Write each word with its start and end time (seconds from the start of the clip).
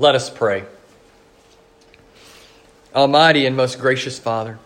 Let 0.00 0.14
us 0.14 0.30
pray. 0.30 0.64
Almighty 2.94 3.44
and 3.44 3.54
most 3.54 3.78
gracious 3.78 4.18
Father, 4.18 4.58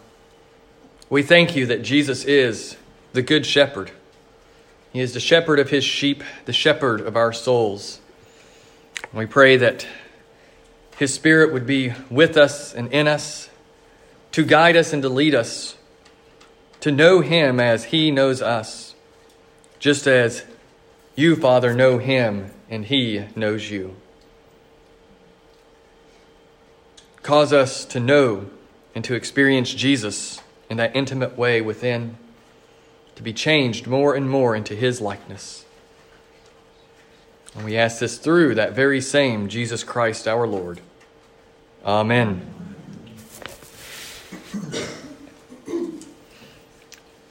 we 1.11 1.25
thank 1.25 1.57
you 1.57 1.67
that 1.67 1.83
Jesus 1.83 2.25
is 2.25 2.77
the 3.15 3.21
Good 3.21 3.45
Shepherd. 3.45 3.91
He 4.93 5.01
is 5.01 5.13
the 5.13 5.19
shepherd 5.19 5.59
of 5.59 5.71
his 5.71 5.83
sheep, 5.83 6.23
the 6.45 6.53
shepherd 6.53 7.01
of 7.01 7.17
our 7.17 7.33
souls. 7.33 7.99
We 9.13 9.27
pray 9.27 9.57
that 9.57 9.89
his 10.99 11.13
Spirit 11.13 11.53
would 11.53 11.67
be 11.67 11.93
with 12.09 12.37
us 12.37 12.73
and 12.73 12.93
in 12.93 13.09
us 13.09 13.51
to 14.31 14.45
guide 14.45 14.77
us 14.77 14.93
and 14.93 15.03
to 15.03 15.09
lead 15.09 15.35
us 15.35 15.75
to 16.79 16.93
know 16.93 17.23
him 17.23 17.59
as 17.59 17.87
he 17.87 18.13
knows 18.13 18.41
us, 18.41 18.95
just 19.81 20.07
as 20.07 20.45
you, 21.17 21.35
Father, 21.35 21.75
know 21.75 21.99
him 21.99 22.53
and 22.71 22.85
he 22.85 23.25
knows 23.35 23.69
you. 23.69 23.97
Cause 27.25 27.55
us 27.55 27.87
to 27.87 28.01
know 28.01 28.51
and 28.95 29.03
to 29.07 29.15
experience 29.15 29.73
Jesus 29.73 30.43
in 30.69 30.77
that 30.77 30.95
intimate 30.95 31.39
way 31.39 31.63
within, 31.63 32.19
to 33.17 33.23
be 33.23 33.33
changed 33.33 33.87
more 33.87 34.15
and 34.15 34.29
more 34.29 34.55
into 34.55 34.75
his 34.75 35.01
likeness. 35.01 35.65
And 37.55 37.65
we 37.65 37.79
ask 37.79 37.99
this 37.99 38.19
through 38.19 38.57
that 38.57 38.75
very 38.75 39.01
same 39.01 39.49
Jesus 39.49 39.83
Christ 39.83 40.29
our 40.29 40.47
Lord. 40.47 40.83
Amen. 41.83 42.53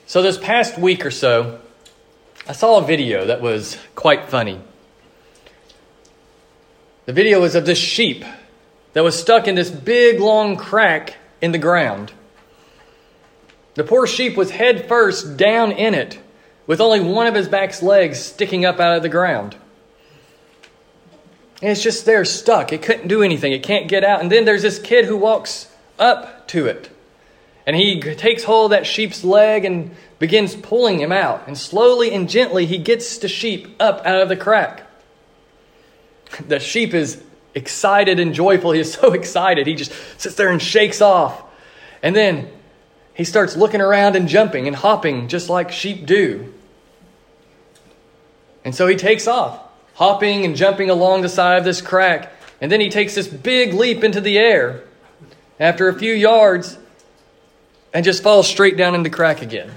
So, 0.07 0.23
this 0.23 0.39
past 0.39 0.79
week 0.79 1.05
or 1.05 1.11
so, 1.11 1.59
I 2.47 2.53
saw 2.53 2.79
a 2.79 2.83
video 2.83 3.27
that 3.27 3.41
was 3.41 3.77
quite 3.93 4.27
funny. 4.27 4.59
The 7.05 7.13
video 7.13 7.39
was 7.39 7.53
of 7.53 7.67
this 7.67 7.77
sheep 7.77 8.25
that 8.93 9.03
was 9.03 9.19
stuck 9.19 9.47
in 9.47 9.55
this 9.55 9.69
big 9.69 10.19
long 10.19 10.55
crack 10.55 11.17
in 11.41 11.51
the 11.51 11.57
ground. 11.57 12.13
The 13.75 13.83
poor 13.83 14.05
sheep 14.05 14.37
was 14.37 14.51
head 14.51 14.87
first 14.87 15.35
down 15.35 15.71
in 15.71 15.93
it, 15.93 16.19
with 16.67 16.79
only 16.79 17.01
one 17.01 17.27
of 17.27 17.33
his 17.33 17.47
back's 17.47 17.81
legs 17.81 18.19
sticking 18.19 18.65
up 18.65 18.79
out 18.79 18.95
of 18.95 19.03
the 19.03 19.09
ground. 19.09 19.55
And 21.61 21.71
it's 21.71 21.81
just 21.81 22.05
there 22.05 22.25
stuck. 22.25 22.73
It 22.73 22.81
couldn't 22.81 23.07
do 23.07 23.23
anything. 23.23 23.53
It 23.53 23.63
can't 23.63 23.87
get 23.87 24.03
out. 24.03 24.21
And 24.21 24.31
then 24.31 24.45
there's 24.45 24.61
this 24.61 24.79
kid 24.79 25.05
who 25.05 25.17
walks 25.17 25.71
up 25.97 26.47
to 26.49 26.67
it. 26.67 26.89
And 27.65 27.75
he 27.75 28.01
takes 28.01 28.43
hold 28.43 28.73
of 28.73 28.77
that 28.77 28.85
sheep's 28.85 29.23
leg 29.23 29.63
and 29.63 29.95
begins 30.19 30.55
pulling 30.55 30.99
him 30.99 31.13
out. 31.13 31.47
And 31.47 31.57
slowly 31.57 32.13
and 32.13 32.29
gently, 32.29 32.65
he 32.65 32.77
gets 32.77 33.17
the 33.17 33.29
sheep 33.29 33.75
up 33.79 34.05
out 34.05 34.21
of 34.21 34.29
the 34.29 34.37
crack. 34.37 34.83
The 36.47 36.59
sheep 36.59 36.95
is 36.95 37.21
excited 37.55 38.19
and 38.19 38.33
joyful. 38.33 38.71
He 38.71 38.79
is 38.79 38.93
so 38.93 39.13
excited. 39.13 39.67
He 39.67 39.75
just 39.75 39.91
sits 40.17 40.35
there 40.35 40.49
and 40.49 40.61
shakes 40.61 41.01
off. 41.01 41.41
And 42.01 42.15
then 42.15 42.49
he 43.13 43.23
starts 43.23 43.55
looking 43.55 43.81
around 43.81 44.15
and 44.15 44.27
jumping 44.27 44.67
and 44.67 44.75
hopping 44.75 45.27
just 45.27 45.49
like 45.49 45.71
sheep 45.71 46.05
do. 46.05 46.53
And 48.65 48.73
so 48.73 48.87
he 48.87 48.95
takes 48.95 49.27
off, 49.27 49.59
hopping 49.95 50.45
and 50.45 50.55
jumping 50.55 50.89
along 50.89 51.21
the 51.21 51.29
side 51.29 51.57
of 51.57 51.65
this 51.65 51.81
crack. 51.81 52.31
And 52.61 52.71
then 52.71 52.79
he 52.79 52.89
takes 52.89 53.15
this 53.15 53.27
big 53.27 53.73
leap 53.73 54.03
into 54.03 54.21
the 54.21 54.37
air 54.37 54.83
after 55.59 55.89
a 55.89 55.99
few 55.99 56.13
yards 56.13 56.77
and 57.93 58.03
just 58.03 58.23
falls 58.23 58.47
straight 58.47 58.77
down 58.77 58.95
in 58.95 59.03
the 59.03 59.09
crack 59.09 59.41
again. 59.41 59.71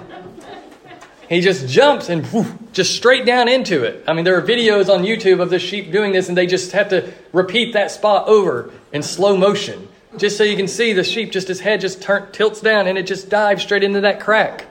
He 1.30 1.42
just 1.42 1.68
jumps 1.68 2.10
and 2.10 2.26
just 2.74 2.96
straight 2.96 3.24
down 3.24 3.48
into 3.48 3.84
it. 3.84 4.04
I 4.08 4.14
mean, 4.14 4.26
there 4.26 4.36
are 4.36 4.42
videos 4.42 4.92
on 4.92 5.04
YouTube 5.04 5.40
of 5.40 5.52
the 5.52 5.60
sheep 5.60 5.92
doing 5.92 6.12
this, 6.12 6.28
and 6.28 6.36
they 6.36 6.48
just 6.48 6.72
have 6.72 6.90
to 6.90 7.14
repeat 7.32 7.74
that 7.74 7.92
spot 7.92 8.28
over 8.28 8.72
in 8.92 9.04
slow 9.04 9.38
motion, 9.38 9.88
just 10.18 10.38
so 10.38 10.44
you 10.44 10.58
can 10.58 10.68
see 10.68 10.92
the 10.92 11.04
sheep, 11.04 11.32
just 11.32 11.48
his 11.48 11.60
head 11.60 11.82
just 11.82 12.02
turn, 12.02 12.32
tilts 12.32 12.62
down, 12.62 12.88
and 12.88 12.98
it 12.98 13.06
just 13.06 13.30
dives 13.30 13.62
straight 13.62 13.84
into 13.84 14.02
that 14.02 14.20
crack. 14.20 14.66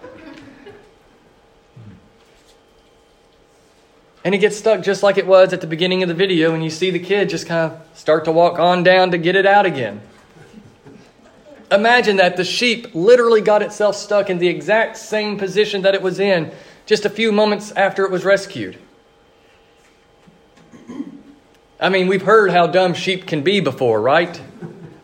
And 4.25 4.35
it 4.35 4.39
gets 4.39 4.57
stuck 4.57 4.83
just 4.83 5.05
like 5.05 5.17
it 5.17 5.29
was 5.29 5.53
at 5.53 5.61
the 5.61 5.69
beginning 5.69 6.03
of 6.03 6.09
the 6.09 6.15
video, 6.15 6.55
and 6.55 6.65
you 6.65 6.71
see 6.71 6.91
the 6.91 6.99
kid 6.99 7.29
just 7.29 7.47
kind 7.47 7.73
of 7.73 7.81
start 7.97 8.25
to 8.25 8.33
walk 8.33 8.59
on 8.59 8.83
down 8.83 9.13
to 9.13 9.19
get 9.19 9.37
it 9.37 9.47
out 9.47 9.65
again. 9.65 10.01
Imagine 11.71 12.17
that 12.17 12.37
the 12.37 12.45
sheep 12.45 12.95
literally 12.95 13.43
got 13.43 13.63
itself 13.63 13.95
stuck 13.95 14.31
in 14.31 14.39
the 14.39 14.49
exact 14.49 14.97
same 14.97 15.37
position 15.37 15.83
that 15.83 15.95
it 15.95 16.03
was 16.03 16.19
in 16.19 16.51
just 16.87 17.05
a 17.05 17.11
few 17.11 17.31
moments 17.31 17.73
after 17.73 18.05
it 18.05 18.11
was 18.11 18.25
rescued. 18.25 18.79
I 21.79 21.91
mean, 21.91 22.09
we've 22.09 22.23
heard 22.23 22.51
how 22.51 22.67
dumb 22.67 22.95
sheep 22.95 23.27
can 23.27 23.43
be 23.43 23.61
before, 23.61 24.01
right? 24.01 24.41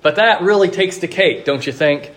But 0.00 0.16
that 0.16 0.41
really 0.42 0.69
takes 0.69 0.98
the 0.98 1.06
cake, 1.06 1.44
don't 1.44 1.66
you 1.66 1.72
think? 1.72 2.12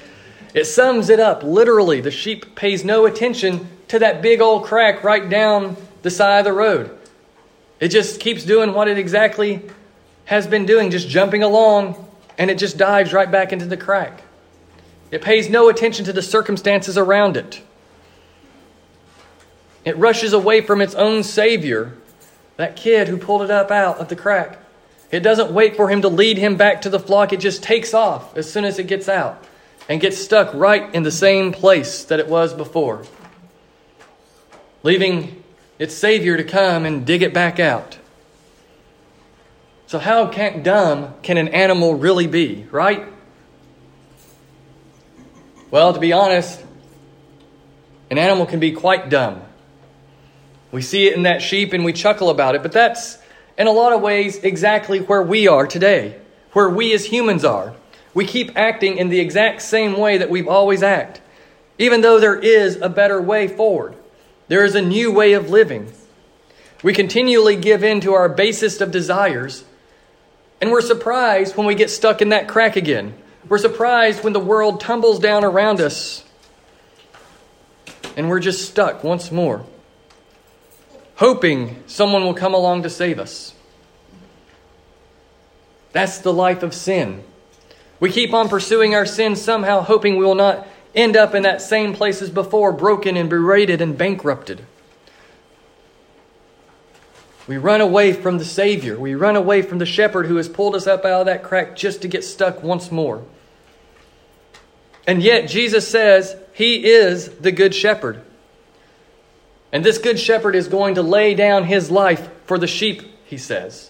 It 0.53 0.65
sums 0.65 1.09
it 1.09 1.19
up. 1.19 1.43
Literally, 1.43 2.01
the 2.01 2.09
sheep 2.09 2.55
pays 2.55 2.85
no 2.85 3.05
attention 3.05 3.67
to 3.89 3.99
that 3.99 4.21
big 4.21 4.41
old 4.41 4.63
crack 4.63 5.03
right 5.03 5.29
down 5.29 5.75
the 6.01 6.09
side 6.09 6.39
of 6.39 6.45
the 6.45 6.53
road. 6.53 6.97
It 7.79 7.89
just 7.89 8.19
keeps 8.19 8.43
doing 8.43 8.73
what 8.73 8.87
it 8.87 8.97
exactly 8.97 9.61
has 10.25 10.47
been 10.47 10.65
doing, 10.65 10.89
just 10.89 11.07
jumping 11.07 11.43
along, 11.43 12.03
and 12.37 12.49
it 12.49 12.57
just 12.57 12.77
dives 12.77 13.13
right 13.13 13.29
back 13.29 13.53
into 13.53 13.65
the 13.65 13.77
crack. 13.77 14.23
It 15.11 15.21
pays 15.21 15.49
no 15.49 15.69
attention 15.69 16.05
to 16.05 16.13
the 16.13 16.21
circumstances 16.21 16.97
around 16.97 17.37
it. 17.37 17.61
It 19.85 19.97
rushes 19.97 20.33
away 20.33 20.61
from 20.61 20.81
its 20.81 20.95
own 20.95 21.23
Savior, 21.23 21.93
that 22.57 22.75
kid 22.75 23.07
who 23.07 23.17
pulled 23.17 23.43
it 23.43 23.51
up 23.51 23.71
out 23.71 23.99
of 23.99 24.09
the 24.09 24.15
crack. 24.15 24.59
It 25.11 25.21
doesn't 25.21 25.51
wait 25.51 25.77
for 25.77 25.89
him 25.89 26.01
to 26.01 26.09
lead 26.09 26.37
him 26.37 26.57
back 26.57 26.81
to 26.81 26.89
the 26.89 26.99
flock, 26.99 27.31
it 27.31 27.39
just 27.39 27.63
takes 27.63 27.93
off 27.93 28.35
as 28.35 28.51
soon 28.51 28.65
as 28.65 28.79
it 28.79 28.87
gets 28.87 29.07
out 29.07 29.45
and 29.87 30.01
gets 30.01 30.17
stuck 30.17 30.53
right 30.53 30.93
in 30.93 31.03
the 31.03 31.11
same 31.11 31.53
place 31.53 32.03
that 32.05 32.19
it 32.19 32.27
was 32.27 32.53
before, 32.53 33.03
leaving 34.83 35.41
its 35.79 35.95
Savior 35.95 36.35
to 36.35 36.43
come 36.43 36.85
and 36.85 37.05
dig 37.05 37.21
it 37.21 37.33
back 37.33 37.59
out. 37.59 37.97
So, 39.85 39.99
how 39.99 40.27
can, 40.27 40.63
dumb 40.63 41.13
can 41.23 41.37
an 41.37 41.47
animal 41.47 41.95
really 41.95 42.27
be, 42.27 42.67
right? 42.71 43.07
Well, 45.69 45.93
to 45.93 45.99
be 45.99 46.13
honest, 46.13 46.63
an 48.09 48.17
animal 48.17 48.45
can 48.45 48.61
be 48.61 48.71
quite 48.71 49.09
dumb. 49.09 49.41
We 50.71 50.81
see 50.81 51.07
it 51.07 51.15
in 51.15 51.23
that 51.23 51.41
sheep 51.41 51.73
and 51.73 51.83
we 51.83 51.91
chuckle 51.91 52.29
about 52.29 52.55
it, 52.55 52.63
but 52.63 52.71
that's 52.71 53.17
in 53.57 53.67
a 53.67 53.71
lot 53.71 53.91
of 53.91 54.01
ways 54.01 54.37
exactly 54.37 54.99
where 54.99 55.21
we 55.21 55.47
are 55.47 55.67
today, 55.67 56.15
where 56.53 56.69
we 56.69 56.93
as 56.93 57.05
humans 57.05 57.43
are. 57.43 57.73
We 58.13 58.25
keep 58.25 58.57
acting 58.57 58.97
in 58.97 59.09
the 59.09 59.19
exact 59.19 59.61
same 59.61 59.97
way 59.97 60.17
that 60.17 60.29
we've 60.29 60.47
always 60.47 60.83
acted, 60.83 61.21
even 61.77 61.99
though 61.99 62.19
there 62.19 62.39
is 62.39 62.77
a 62.77 62.89
better 62.89 63.21
way 63.21 63.49
forward. 63.49 63.93
There 64.47 64.63
is 64.63 64.75
a 64.75 64.81
new 64.81 65.11
way 65.11 65.33
of 65.33 65.49
living. 65.49 65.91
We 66.81 66.93
continually 66.93 67.57
give 67.57 67.83
in 67.83 67.99
to 68.01 68.13
our 68.13 68.29
basest 68.29 68.79
of 68.79 68.91
desires, 68.91 69.65
and 70.61 70.71
we're 70.71 70.81
surprised 70.81 71.57
when 71.57 71.67
we 71.67 71.75
get 71.75 71.89
stuck 71.89 72.21
in 72.21 72.29
that 72.29 72.47
crack 72.47 72.77
again 72.77 73.15
we're 73.49 73.57
surprised 73.57 74.23
when 74.23 74.33
the 74.33 74.39
world 74.39 74.81
tumbles 74.81 75.19
down 75.19 75.43
around 75.43 75.79
us 75.79 76.23
and 78.15 78.29
we're 78.29 78.39
just 78.39 78.67
stuck 78.67 79.03
once 79.03 79.31
more, 79.31 79.63
hoping 81.15 81.83
someone 81.85 82.23
will 82.23 82.33
come 82.33 82.53
along 82.53 82.83
to 82.83 82.89
save 82.89 83.19
us. 83.19 83.53
That's 85.91 86.17
the 86.19 86.33
life 86.33 86.63
of 86.63 86.73
sin. 86.73 87.23
We 87.99 88.11
keep 88.11 88.33
on 88.33 88.49
pursuing 88.49 88.95
our 88.95 89.05
sin 89.05 89.35
somehow, 89.35 89.81
hoping 89.81 90.17
we 90.17 90.25
will 90.25 90.35
not 90.35 90.67
end 90.93 91.15
up 91.15 91.35
in 91.35 91.43
that 91.43 91.61
same 91.61 91.93
place 91.93 92.21
as 92.21 92.29
before, 92.29 92.71
broken 92.71 93.15
and 93.15 93.29
berated 93.29 93.81
and 93.81 93.97
bankrupted. 93.97 94.65
We 97.47 97.57
run 97.57 97.81
away 97.81 98.13
from 98.13 98.39
the 98.39 98.45
Savior. 98.45 98.99
We 98.99 99.15
run 99.15 99.35
away 99.35 99.61
from 99.61 99.77
the 99.77 99.85
shepherd 99.85 100.25
who 100.25 100.35
has 100.35 100.49
pulled 100.49 100.75
us 100.75 100.85
up 100.85 101.05
out 101.05 101.21
of 101.21 101.25
that 101.27 101.43
crack 101.43 101.75
just 101.75 102.01
to 102.01 102.07
get 102.07 102.23
stuck 102.23 102.61
once 102.61 102.91
more. 102.91 103.23
And 105.07 105.23
yet, 105.23 105.47
Jesus 105.47 105.87
says 105.87 106.35
he 106.53 106.85
is 106.85 107.29
the 107.29 107.53
good 107.53 107.73
shepherd. 107.73 108.21
And 109.71 109.83
this 109.83 109.97
good 109.97 110.19
shepherd 110.19 110.53
is 110.53 110.67
going 110.67 110.95
to 110.95 111.01
lay 111.01 111.33
down 111.33 111.63
his 111.63 111.89
life 111.89 112.29
for 112.45 112.57
the 112.57 112.67
sheep, 112.67 113.03
he 113.25 113.37
says. 113.37 113.89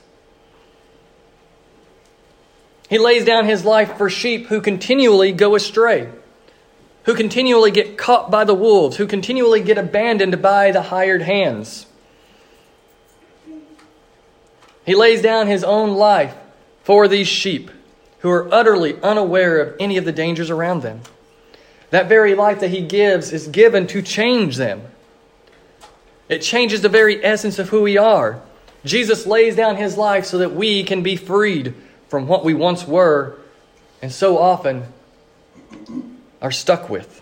He 2.88 3.00
lays 3.00 3.26
down 3.26 3.46
his 3.46 3.66
life 3.66 3.98
for 3.98 4.10
sheep 4.10 4.48
who 4.48 4.62
continually 4.62 5.32
go 5.32 5.56
astray, 5.56 6.10
who 7.04 7.16
continually 7.16 7.72
get 7.72 7.98
caught 7.98 8.30
by 8.30 8.44
the 8.44 8.54
wolves, 8.54 8.98
who 8.98 9.08
continually 9.08 9.62
get 9.62 9.78
abandoned 9.78 10.42
by 10.42 10.72
the 10.72 10.84
hired 10.84 11.24
hands. 11.24 11.88
He 14.86 14.96
lays 14.96 15.22
down 15.22 15.48
his 15.48 15.64
own 15.64 15.96
life 15.96 16.34
for 16.84 17.08
these 17.08 17.28
sheep 17.28 17.72
who 18.28 18.34
are 18.34 18.54
utterly 18.54 19.02
unaware 19.02 19.62
of 19.62 19.78
any 19.80 19.96
of 19.96 20.04
the 20.04 20.12
dangers 20.12 20.50
around 20.50 20.82
them. 20.82 21.00
That 21.92 22.10
very 22.10 22.36
life 22.36 22.60
that 22.60 22.72
he 22.72 22.82
gives 22.82 23.32
is 23.32 23.48
given 23.48 23.88
to 23.88 24.02
change 24.02 24.58
them. 24.58 24.82
It 26.28 26.42
changes 26.42 26.82
the 26.82 26.90
very 26.90 27.24
essence 27.24 27.58
of 27.58 27.70
who 27.70 27.82
we 27.84 27.98
are. 27.98 28.42
Jesus 28.84 29.26
lays 29.26 29.56
down 29.56 29.78
his 29.78 29.96
life 29.96 30.26
so 30.26 30.40
that 30.40 30.54
we 30.54 30.84
can 30.84 31.04
be 31.04 31.16
freed 31.16 31.74
from 32.10 32.28
what 32.28 32.44
we 32.44 32.54
once 32.54 32.86
were 32.86 33.38
and 34.02 34.12
so 34.12 34.38
often 34.38 34.84
are 36.42 36.52
stuck 36.52 36.90
with. 36.90 37.22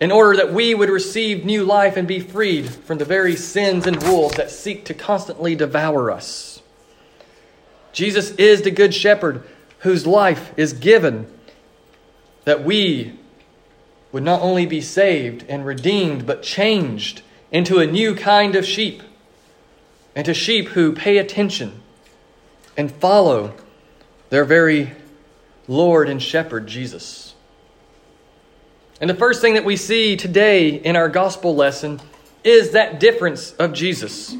In 0.00 0.10
order 0.10 0.38
that 0.38 0.54
we 0.54 0.74
would 0.74 0.88
receive 0.88 1.44
new 1.44 1.64
life 1.64 1.98
and 1.98 2.08
be 2.08 2.18
freed 2.18 2.70
from 2.70 2.96
the 2.96 3.04
very 3.04 3.36
sins 3.36 3.86
and 3.86 4.02
wolves 4.04 4.36
that 4.36 4.50
seek 4.50 4.86
to 4.86 4.94
constantly 4.94 5.54
devour 5.54 6.10
us. 6.10 6.53
Jesus 7.94 8.32
is 8.32 8.62
the 8.62 8.70
Good 8.70 8.92
Shepherd 8.92 9.42
whose 9.78 10.06
life 10.06 10.52
is 10.56 10.72
given 10.72 11.26
that 12.44 12.64
we 12.64 13.18
would 14.12 14.22
not 14.22 14.42
only 14.42 14.66
be 14.66 14.80
saved 14.80 15.44
and 15.48 15.64
redeemed, 15.64 16.26
but 16.26 16.42
changed 16.42 17.22
into 17.50 17.78
a 17.78 17.86
new 17.86 18.14
kind 18.14 18.56
of 18.56 18.66
sheep, 18.66 19.02
into 20.14 20.34
sheep 20.34 20.68
who 20.68 20.92
pay 20.92 21.18
attention 21.18 21.80
and 22.76 22.90
follow 22.90 23.54
their 24.28 24.44
very 24.44 24.92
Lord 25.68 26.08
and 26.08 26.20
Shepherd, 26.20 26.66
Jesus. 26.66 27.34
And 29.00 29.08
the 29.08 29.14
first 29.14 29.40
thing 29.40 29.54
that 29.54 29.64
we 29.64 29.76
see 29.76 30.16
today 30.16 30.68
in 30.70 30.96
our 30.96 31.08
gospel 31.08 31.54
lesson 31.54 32.00
is 32.42 32.72
that 32.72 32.98
difference 32.98 33.52
of 33.52 33.72
Jesus. 33.72 34.36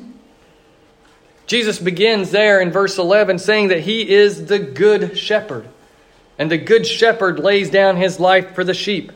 Jesus 1.46 1.79
begins 1.79 2.31
there 2.31 2.61
in 2.61 2.70
verse 2.70 2.99
11 2.99 3.38
saying 3.38 3.69
that 3.69 3.81
he 3.81 4.08
is 4.08 4.46
the 4.46 4.58
good 4.58 5.19
shepherd, 5.19 5.69
and 6.38 6.50
the 6.50 6.58
good 6.58 6.87
shepherd 6.87 7.38
lays 7.38 7.70
down 7.70 7.96
his 7.96 8.19
life 8.19 8.55
for 8.55 8.64
the 8.64 8.75
sheep. 8.75 9.12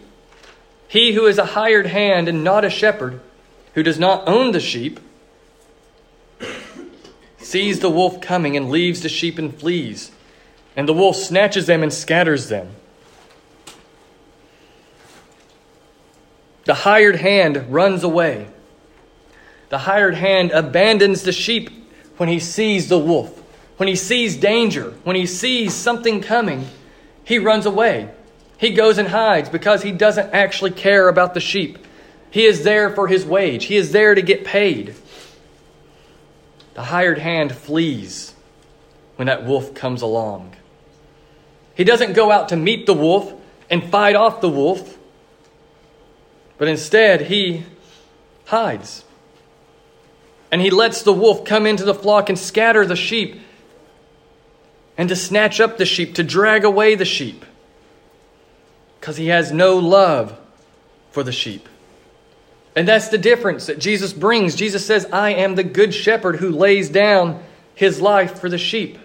He 0.89 1.13
who 1.13 1.27
is 1.27 1.39
a 1.39 1.45
hired 1.45 1.87
hand 1.87 2.29
and 2.29 2.45
not 2.45 2.65
a 2.65 2.71
shepherd, 2.71 3.21
who 3.75 3.83
does 3.83 3.99
not 3.99 4.29
own 4.29 4.53
the 4.53 4.61
sheep, 4.61 5.01
sees 7.39 7.81
the 7.81 7.91
wolf 7.91 8.21
coming 8.21 8.57
and 8.57 8.71
leaves 8.71 9.01
the 9.01 9.09
sheep 9.09 9.39
and 9.39 9.59
flees, 9.59 10.11
and 10.77 10.87
the 10.87 10.93
wolf 10.93 11.17
snatches 11.17 11.67
them 11.67 11.83
and 11.83 11.93
scatters 11.93 12.49
them. 12.49 12.69
The 16.65 16.75
hired 16.75 17.17
hand 17.17 17.73
runs 17.73 18.05
away. 18.05 18.49
The 19.71 19.79
hired 19.79 20.15
hand 20.15 20.51
abandons 20.51 21.23
the 21.23 21.33
sheep 21.33 21.71
when 22.19 22.29
he 22.29 22.39
sees 22.39 22.89
the 22.89 22.99
wolf. 22.99 23.37
When 23.79 23.89
he 23.89 23.97
sees 23.97 24.37
danger, 24.37 24.93
when 25.05 25.17
he 25.17 25.27
sees 25.27 25.73
something 25.73 26.21
coming, 26.21 26.69
he 27.25 27.39
runs 27.39 27.65
away. 27.65 28.11
He 28.59 28.71
goes 28.71 28.99
and 28.99 29.09
hides 29.09 29.49
because 29.49 29.83
he 29.83 29.93
doesn't 29.93 30.35
actually 30.35 30.73
care 30.73 31.09
about 31.09 31.33
the 31.33 31.41
sheep. 31.41 31.79
He 32.31 32.45
is 32.45 32.65
there 32.65 32.91
for 32.91 33.07
his 33.07 33.25
wage, 33.25 33.65
he 33.65 33.77
is 33.77 33.93
there 33.93 34.15
to 34.15 34.23
get 34.23 34.45
paid. 34.45 34.95
The 36.75 36.83
hired 36.85 37.19
hand 37.19 37.55
flees 37.55 38.35
when 39.17 39.27
that 39.27 39.45
wolf 39.45 39.75
comes 39.75 40.03
along. 40.03 40.55
He 41.75 41.85
doesn't 41.85 42.13
go 42.13 42.31
out 42.31 42.51
to 42.51 42.57
meet 42.57 42.87
the 42.87 42.95
wolf 42.95 43.33
and 43.71 43.91
fight 43.91 44.17
off 44.17 44.41
the 44.41 44.49
wolf, 44.49 44.99
but 46.57 46.69
instead 46.69 47.23
he 47.23 47.65
hides. 48.47 49.05
And 50.51 50.61
he 50.61 50.71
lets 50.71 51.03
the 51.03 51.13
wolf 51.13 51.45
come 51.45 51.67
into 51.67 51.85
the 51.85 51.95
flock 51.95 52.29
and 52.29 52.39
scatter 52.39 52.87
the 52.87 52.97
sheep, 52.97 53.41
and 54.97 55.09
to 55.11 55.17
snatch 55.17 55.61
up 55.61 55.77
the 55.79 55.87
sheep, 55.87 56.15
to 56.15 56.25
drag 56.25 56.65
away 56.65 56.95
the 56.95 57.05
sheep, 57.05 57.45
because 58.99 59.17
he 59.17 59.29
has 59.29 59.53
no 59.53 59.77
love 59.77 60.39
for 61.11 61.23
the 61.23 61.33
sheep. 61.33 61.69
And 62.75 62.87
that's 62.87 63.09
the 63.09 63.19
difference 63.19 63.67
that 63.67 63.79
Jesus 63.79 64.13
brings. 64.13 64.55
Jesus 64.55 64.87
says, 64.87 65.07
I 65.13 65.35
am 65.35 65.55
the 65.55 65.65
good 65.65 65.93
shepherd 65.93 66.37
who 66.37 66.51
lays 66.51 66.89
down 66.89 67.43
his 67.75 68.01
life 68.01 68.41
for 68.41 68.49
the 68.49 68.59
sheep. 68.59 68.99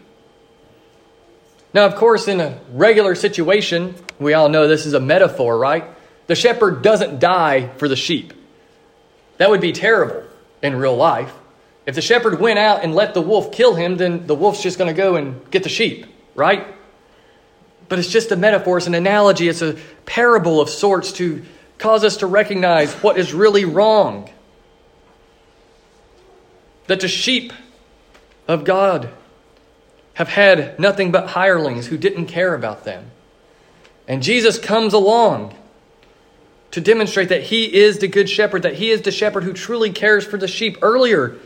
Now, 1.74 1.86
of 1.86 1.96
course, 1.96 2.28
in 2.28 2.40
a 2.40 2.60
regular 2.72 3.16
situation, 3.16 3.96
we 4.20 4.34
all 4.34 4.48
know 4.50 4.68
this 4.68 4.86
is 4.86 4.94
a 4.94 5.00
metaphor, 5.00 5.58
right? 5.58 5.86
The 6.28 6.36
shepherd 6.36 6.84
doesn't 6.84 7.20
die 7.20 7.70
for 7.78 7.88
the 7.88 7.96
sheep. 7.96 8.34
That 9.38 9.50
would 9.50 9.62
be 9.62 9.72
terrible 9.72 10.24
in 10.64 10.76
real 10.76 10.96
life. 10.96 11.32
If 11.86 11.96
the 11.96 12.02
shepherd 12.02 12.40
went 12.40 12.58
out 12.58 12.84
and 12.84 12.96
let 12.96 13.14
the 13.14 13.22
wolf 13.22 13.52
kill 13.52 13.76
him, 13.76 13.98
then 13.98 14.26
the 14.26 14.34
wolf's 14.34 14.64
just 14.64 14.78
going 14.78 14.94
to 14.94 14.98
go 14.98 15.18
and 15.18 15.50
get 15.52 15.64
the 15.64 15.70
sheep, 15.70 16.08
right? 16.34 16.66
But 17.90 18.00
it's 18.00 18.10
just 18.10 18.32
a 18.32 18.38
metaphor, 18.38 18.78
it's 18.78 18.88
an 18.88 18.96
analogy, 18.96 19.50
it's 19.50 19.62
a 19.62 19.78
parable 20.06 20.62
of 20.62 20.70
sorts 20.70 21.12
to 21.14 21.44
cause 21.78 22.06
us 22.06 22.18
to 22.18 22.28
recognize 22.28 22.94
what 22.96 23.18
is 23.18 23.34
really 23.34 23.66
wrong. 23.66 24.30
That 26.88 27.02
the 27.02 27.10
sheep 27.10 27.52
of 28.48 28.64
God 28.64 29.10
have 30.14 30.30
had 30.30 30.80
nothing 30.80 31.12
but 31.12 31.30
hirelings 31.30 31.88
who 31.88 31.98
didn't 31.98 32.28
care 32.28 32.54
about 32.54 32.86
them. 32.86 33.12
And 34.08 34.24
Jesus 34.24 34.58
comes 34.58 34.94
along 34.94 35.56
to 36.74 36.82
demonstrate 36.82 37.30
that 37.30 37.44
he 37.44 37.72
is 37.72 38.00
the 38.00 38.08
good 38.08 38.28
shepherd, 38.28 38.64
that 38.64 38.74
he 38.74 38.90
is 38.90 39.04
the 39.04 39.12
shepherd 39.12 39.44
who 39.44 39.54
truly 39.54 39.92
cares 39.92 40.26
for 40.26 40.38
the 40.38 40.48
sheep. 40.48 40.80
Earlier 40.82 41.38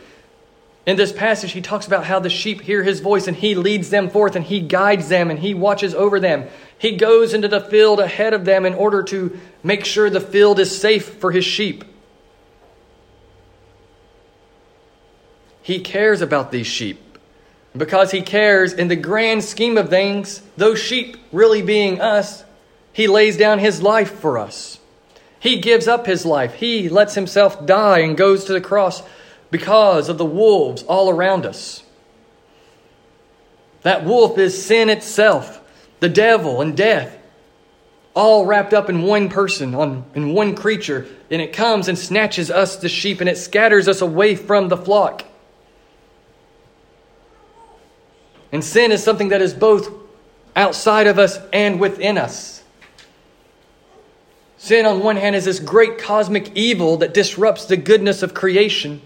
in 0.86 0.96
this 0.96 1.12
passage, 1.12 1.52
he 1.52 1.60
talks 1.60 1.86
about 1.86 2.04
how 2.04 2.18
the 2.18 2.30
sheep 2.30 2.62
hear 2.62 2.82
his 2.82 3.00
voice 3.00 3.28
and 3.28 3.36
he 3.36 3.54
leads 3.54 3.90
them 3.90 4.08
forth 4.08 4.36
and 4.36 4.44
he 4.46 4.60
guides 4.60 5.10
them 5.10 5.30
and 5.30 5.38
he 5.38 5.52
watches 5.52 5.94
over 5.94 6.18
them. 6.18 6.48
He 6.78 6.96
goes 6.96 7.34
into 7.34 7.46
the 7.46 7.60
field 7.60 8.00
ahead 8.00 8.32
of 8.32 8.46
them 8.46 8.64
in 8.64 8.72
order 8.72 9.02
to 9.02 9.38
make 9.62 9.84
sure 9.84 10.08
the 10.08 10.18
field 10.18 10.58
is 10.58 10.80
safe 10.80 11.16
for 11.16 11.30
his 11.30 11.44
sheep. 11.44 11.84
He 15.60 15.80
cares 15.80 16.22
about 16.22 16.52
these 16.52 16.66
sheep. 16.66 17.18
Because 17.76 18.12
he 18.12 18.22
cares 18.22 18.72
in 18.72 18.88
the 18.88 18.96
grand 18.96 19.44
scheme 19.44 19.76
of 19.76 19.90
things, 19.90 20.40
those 20.56 20.78
sheep 20.78 21.18
really 21.32 21.60
being 21.60 22.00
us, 22.00 22.44
he 22.94 23.08
lays 23.08 23.36
down 23.36 23.58
his 23.58 23.82
life 23.82 24.20
for 24.20 24.38
us. 24.38 24.77
He 25.40 25.60
gives 25.60 25.86
up 25.86 26.06
his 26.06 26.26
life. 26.26 26.54
He 26.54 26.88
lets 26.88 27.14
himself 27.14 27.64
die 27.64 28.00
and 28.00 28.16
goes 28.16 28.44
to 28.44 28.52
the 28.52 28.60
cross 28.60 29.02
because 29.50 30.08
of 30.08 30.18
the 30.18 30.24
wolves 30.24 30.82
all 30.82 31.10
around 31.10 31.46
us. 31.46 31.82
That 33.82 34.04
wolf 34.04 34.38
is 34.38 34.64
sin 34.64 34.90
itself, 34.90 35.60
the 36.00 36.08
devil 36.08 36.60
and 36.60 36.76
death, 36.76 37.16
all 38.14 38.46
wrapped 38.46 38.74
up 38.74 38.90
in 38.90 39.02
one 39.02 39.28
person, 39.28 39.74
on, 39.74 40.04
in 40.14 40.32
one 40.32 40.56
creature. 40.56 41.06
And 41.30 41.40
it 41.40 41.52
comes 41.52 41.86
and 41.86 41.96
snatches 41.96 42.50
us, 42.50 42.76
the 42.76 42.88
sheep, 42.88 43.20
and 43.20 43.28
it 43.28 43.38
scatters 43.38 43.86
us 43.86 44.00
away 44.00 44.34
from 44.34 44.68
the 44.68 44.76
flock. 44.76 45.24
And 48.50 48.64
sin 48.64 48.90
is 48.90 49.04
something 49.04 49.28
that 49.28 49.42
is 49.42 49.54
both 49.54 49.88
outside 50.56 51.06
of 51.06 51.18
us 51.18 51.38
and 51.52 51.78
within 51.78 52.18
us. 52.18 52.57
Sin, 54.58 54.86
on 54.86 55.00
one 55.00 55.16
hand, 55.16 55.36
is 55.36 55.44
this 55.44 55.60
great 55.60 55.98
cosmic 55.98 56.54
evil 56.56 56.98
that 56.98 57.14
disrupts 57.14 57.64
the 57.66 57.76
goodness 57.76 58.22
of 58.22 58.34
creation. 58.34 59.00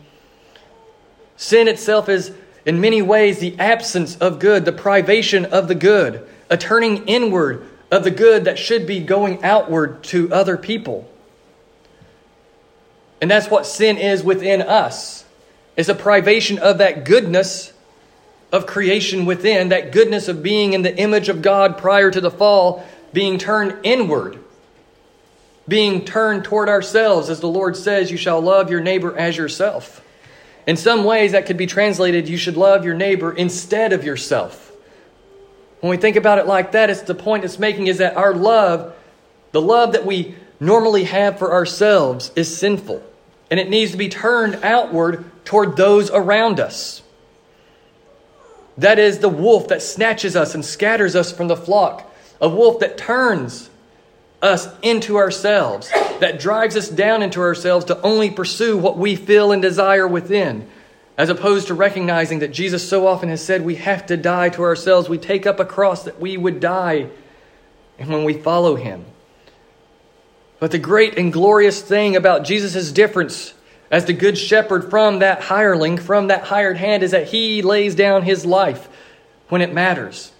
Sin 1.36 1.68
itself 1.68 2.08
is, 2.08 2.32
in 2.64 2.80
many 2.80 3.02
ways, 3.02 3.38
the 3.38 3.58
absence 3.58 4.16
of 4.16 4.38
good, 4.38 4.64
the 4.64 4.72
privation 4.72 5.44
of 5.44 5.68
the 5.68 5.74
good, 5.74 6.26
a 6.48 6.56
turning 6.56 7.06
inward 7.06 7.66
of 7.90 8.02
the 8.02 8.10
good 8.10 8.46
that 8.46 8.58
should 8.58 8.86
be 8.86 9.00
going 9.00 9.44
outward 9.44 10.02
to 10.04 10.32
other 10.32 10.56
people. 10.56 11.08
And 13.20 13.30
that's 13.30 13.50
what 13.50 13.66
sin 13.66 13.98
is 13.98 14.24
within 14.24 14.62
us. 14.62 15.24
Is 15.76 15.88
a 15.88 15.94
privation 15.94 16.58
of 16.58 16.78
that 16.78 17.04
goodness 17.04 17.72
of 18.50 18.66
creation 18.66 19.26
within, 19.26 19.68
that 19.68 19.92
goodness 19.92 20.28
of 20.28 20.42
being 20.42 20.72
in 20.72 20.82
the 20.82 20.96
image 20.96 21.28
of 21.28 21.42
God 21.42 21.78
prior 21.78 22.10
to 22.10 22.20
the 22.20 22.30
fall, 22.30 22.84
being 23.12 23.38
turned 23.38 23.78
inward, 23.82 24.41
being 25.68 26.04
turned 26.04 26.44
toward 26.44 26.68
ourselves, 26.68 27.30
as 27.30 27.40
the 27.40 27.48
Lord 27.48 27.76
says, 27.76 28.10
You 28.10 28.16
shall 28.16 28.40
love 28.40 28.70
your 28.70 28.80
neighbor 28.80 29.16
as 29.16 29.36
yourself. 29.36 30.04
In 30.66 30.76
some 30.76 31.04
ways, 31.04 31.32
that 31.32 31.46
could 31.46 31.56
be 31.56 31.66
translated, 31.66 32.28
You 32.28 32.36
should 32.36 32.56
love 32.56 32.84
your 32.84 32.94
neighbor 32.94 33.32
instead 33.32 33.92
of 33.92 34.04
yourself. 34.04 34.72
When 35.80 35.90
we 35.90 35.96
think 35.96 36.16
about 36.16 36.38
it 36.38 36.46
like 36.46 36.72
that, 36.72 36.90
it's 36.90 37.02
the 37.02 37.14
point 37.14 37.44
it's 37.44 37.58
making 37.58 37.88
is 37.88 37.98
that 37.98 38.16
our 38.16 38.34
love, 38.34 38.94
the 39.50 39.60
love 39.60 39.92
that 39.92 40.06
we 40.06 40.36
normally 40.60 41.04
have 41.04 41.38
for 41.38 41.52
ourselves, 41.52 42.30
is 42.36 42.56
sinful. 42.56 43.02
And 43.50 43.58
it 43.58 43.68
needs 43.68 43.90
to 43.90 43.96
be 43.96 44.08
turned 44.08 44.56
outward 44.62 45.24
toward 45.44 45.76
those 45.76 46.10
around 46.10 46.60
us. 46.60 47.02
That 48.78 48.98
is 48.98 49.18
the 49.18 49.28
wolf 49.28 49.68
that 49.68 49.82
snatches 49.82 50.36
us 50.36 50.54
and 50.54 50.64
scatters 50.64 51.14
us 51.14 51.32
from 51.32 51.48
the 51.48 51.56
flock, 51.56 52.10
a 52.40 52.48
wolf 52.48 52.80
that 52.80 52.96
turns 52.96 53.68
us 54.42 54.68
into 54.82 55.16
ourselves, 55.16 55.88
that 56.20 56.40
drives 56.40 56.76
us 56.76 56.88
down 56.88 57.22
into 57.22 57.40
ourselves 57.40 57.86
to 57.86 58.00
only 58.02 58.30
pursue 58.30 58.76
what 58.76 58.98
we 58.98 59.16
feel 59.16 59.52
and 59.52 59.62
desire 59.62 60.06
within, 60.06 60.68
as 61.16 61.28
opposed 61.30 61.68
to 61.68 61.74
recognizing 61.74 62.40
that 62.40 62.52
Jesus 62.52 62.86
so 62.86 63.06
often 63.06 63.28
has 63.28 63.44
said 63.44 63.62
we 63.62 63.76
have 63.76 64.06
to 64.06 64.16
die 64.16 64.48
to 64.50 64.62
ourselves. 64.62 65.08
We 65.08 65.18
take 65.18 65.46
up 65.46 65.60
a 65.60 65.64
cross 65.64 66.04
that 66.04 66.20
we 66.20 66.36
would 66.36 66.60
die, 66.60 67.08
and 67.98 68.08
when 68.08 68.24
we 68.24 68.34
follow 68.34 68.76
him. 68.76 69.04
But 70.58 70.70
the 70.70 70.78
great 70.78 71.18
and 71.18 71.32
glorious 71.32 71.80
thing 71.80 72.16
about 72.16 72.44
Jesus' 72.44 72.92
difference 72.92 73.54
as 73.90 74.06
the 74.06 74.12
good 74.12 74.38
shepherd 74.38 74.90
from 74.90 75.18
that 75.18 75.42
hireling, 75.42 75.98
from 75.98 76.28
that 76.28 76.44
hired 76.44 76.78
hand, 76.78 77.02
is 77.02 77.10
that 77.10 77.28
he 77.28 77.62
lays 77.62 77.94
down 77.94 78.22
his 78.22 78.46
life 78.46 78.88
when 79.48 79.60
it 79.60 79.72
matters. 79.72 80.32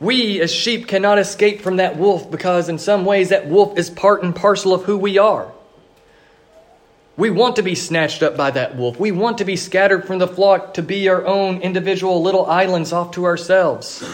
We, 0.00 0.40
as 0.40 0.52
sheep, 0.52 0.86
cannot 0.86 1.18
escape 1.18 1.60
from 1.60 1.76
that 1.76 1.96
wolf 1.96 2.30
because, 2.30 2.68
in 2.68 2.78
some 2.78 3.04
ways, 3.04 3.30
that 3.30 3.48
wolf 3.48 3.76
is 3.76 3.90
part 3.90 4.22
and 4.22 4.34
parcel 4.34 4.72
of 4.72 4.84
who 4.84 4.96
we 4.96 5.18
are. 5.18 5.52
We 7.16 7.30
want 7.30 7.56
to 7.56 7.62
be 7.62 7.74
snatched 7.74 8.22
up 8.22 8.36
by 8.36 8.52
that 8.52 8.76
wolf. 8.76 9.00
We 9.00 9.10
want 9.10 9.38
to 9.38 9.44
be 9.44 9.56
scattered 9.56 10.06
from 10.06 10.18
the 10.18 10.28
flock 10.28 10.74
to 10.74 10.82
be 10.82 11.08
our 11.08 11.26
own 11.26 11.62
individual 11.62 12.22
little 12.22 12.46
islands 12.46 12.92
off 12.92 13.10
to 13.12 13.24
ourselves. 13.24 14.04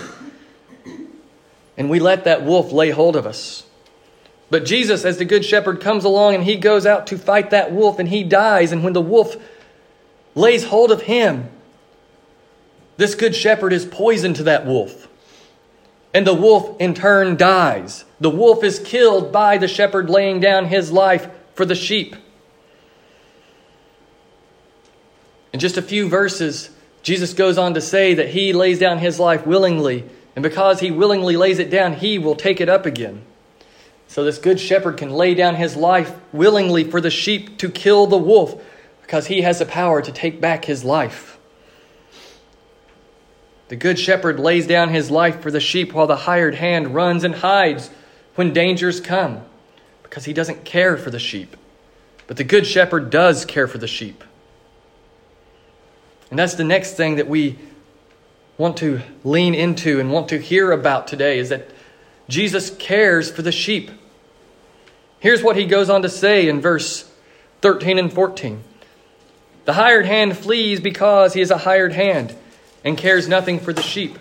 And 1.76 1.90
we 1.90 2.00
let 2.00 2.24
that 2.24 2.44
wolf 2.44 2.72
lay 2.72 2.88
hold 2.88 3.14
of 3.14 3.26
us. 3.26 3.64
But 4.48 4.64
Jesus, 4.64 5.04
as 5.04 5.18
the 5.18 5.26
Good 5.26 5.44
Shepherd, 5.44 5.82
comes 5.82 6.04
along 6.04 6.36
and 6.36 6.44
he 6.44 6.56
goes 6.56 6.86
out 6.86 7.08
to 7.08 7.18
fight 7.18 7.50
that 7.50 7.72
wolf 7.72 7.98
and 7.98 8.08
he 8.08 8.24
dies. 8.24 8.72
And 8.72 8.82
when 8.82 8.94
the 8.94 9.02
wolf 9.02 9.36
lays 10.34 10.64
hold 10.64 10.90
of 10.90 11.02
him, 11.02 11.50
this 12.96 13.14
Good 13.14 13.34
Shepherd 13.34 13.74
is 13.74 13.84
poison 13.84 14.32
to 14.34 14.44
that 14.44 14.64
wolf. 14.64 15.08
And 16.14 16.24
the 16.24 16.32
wolf 16.32 16.80
in 16.80 16.94
turn 16.94 17.36
dies. 17.36 18.04
The 18.20 18.30
wolf 18.30 18.62
is 18.62 18.78
killed 18.78 19.32
by 19.32 19.58
the 19.58 19.66
shepherd 19.66 20.08
laying 20.08 20.38
down 20.38 20.66
his 20.66 20.92
life 20.92 21.28
for 21.54 21.66
the 21.66 21.74
sheep. 21.74 22.14
In 25.52 25.60
just 25.60 25.76
a 25.76 25.82
few 25.82 26.08
verses, 26.08 26.70
Jesus 27.02 27.34
goes 27.34 27.58
on 27.58 27.74
to 27.74 27.80
say 27.80 28.14
that 28.14 28.28
he 28.28 28.52
lays 28.52 28.78
down 28.78 28.98
his 28.98 29.20
life 29.20 29.46
willingly, 29.46 30.04
and 30.34 30.42
because 30.42 30.80
he 30.80 30.90
willingly 30.90 31.36
lays 31.36 31.58
it 31.58 31.70
down, 31.70 31.92
he 31.94 32.18
will 32.18 32.34
take 32.34 32.60
it 32.60 32.68
up 32.68 32.86
again. 32.86 33.24
So, 34.06 34.24
this 34.24 34.38
good 34.38 34.60
shepherd 34.60 34.96
can 34.96 35.10
lay 35.10 35.34
down 35.34 35.56
his 35.56 35.76
life 35.76 36.14
willingly 36.32 36.84
for 36.84 37.00
the 37.00 37.10
sheep 37.10 37.58
to 37.58 37.68
kill 37.68 38.06
the 38.06 38.18
wolf 38.18 38.62
because 39.02 39.26
he 39.26 39.42
has 39.42 39.58
the 39.58 39.66
power 39.66 40.00
to 40.00 40.12
take 40.12 40.40
back 40.40 40.64
his 40.64 40.84
life. 40.84 41.33
The 43.68 43.76
good 43.76 43.98
shepherd 43.98 44.38
lays 44.38 44.66
down 44.66 44.90
his 44.90 45.10
life 45.10 45.40
for 45.40 45.50
the 45.50 45.60
sheep 45.60 45.92
while 45.92 46.06
the 46.06 46.16
hired 46.16 46.54
hand 46.54 46.94
runs 46.94 47.24
and 47.24 47.34
hides 47.34 47.90
when 48.34 48.52
dangers 48.52 49.00
come 49.00 49.42
because 50.02 50.24
he 50.24 50.32
doesn't 50.32 50.64
care 50.64 50.96
for 50.96 51.10
the 51.10 51.18
sheep. 51.18 51.56
But 52.26 52.36
the 52.36 52.44
good 52.44 52.66
shepherd 52.66 53.10
does 53.10 53.44
care 53.44 53.66
for 53.66 53.78
the 53.78 53.86
sheep. 53.86 54.22
And 56.30 56.38
that's 56.38 56.54
the 56.54 56.64
next 56.64 56.94
thing 56.94 57.16
that 57.16 57.28
we 57.28 57.58
want 58.58 58.76
to 58.78 59.00
lean 59.24 59.54
into 59.54 59.98
and 59.98 60.12
want 60.12 60.28
to 60.28 60.38
hear 60.38 60.70
about 60.72 61.06
today 61.06 61.38
is 61.38 61.48
that 61.48 61.68
Jesus 62.28 62.70
cares 62.78 63.30
for 63.30 63.42
the 63.42 63.52
sheep. 63.52 63.90
Here's 65.20 65.42
what 65.42 65.56
he 65.56 65.66
goes 65.66 65.90
on 65.90 66.02
to 66.02 66.08
say 66.08 66.48
in 66.48 66.60
verse 66.60 67.10
13 67.62 67.98
and 67.98 68.12
14 68.12 68.62
The 69.64 69.72
hired 69.72 70.06
hand 70.06 70.36
flees 70.36 70.80
because 70.80 71.34
he 71.34 71.40
is 71.40 71.50
a 71.50 71.58
hired 71.58 71.92
hand 71.92 72.36
and 72.84 72.98
cares 72.98 73.26
nothing 73.26 73.58
for 73.58 73.72
the 73.72 73.82
sheep. 73.82 74.18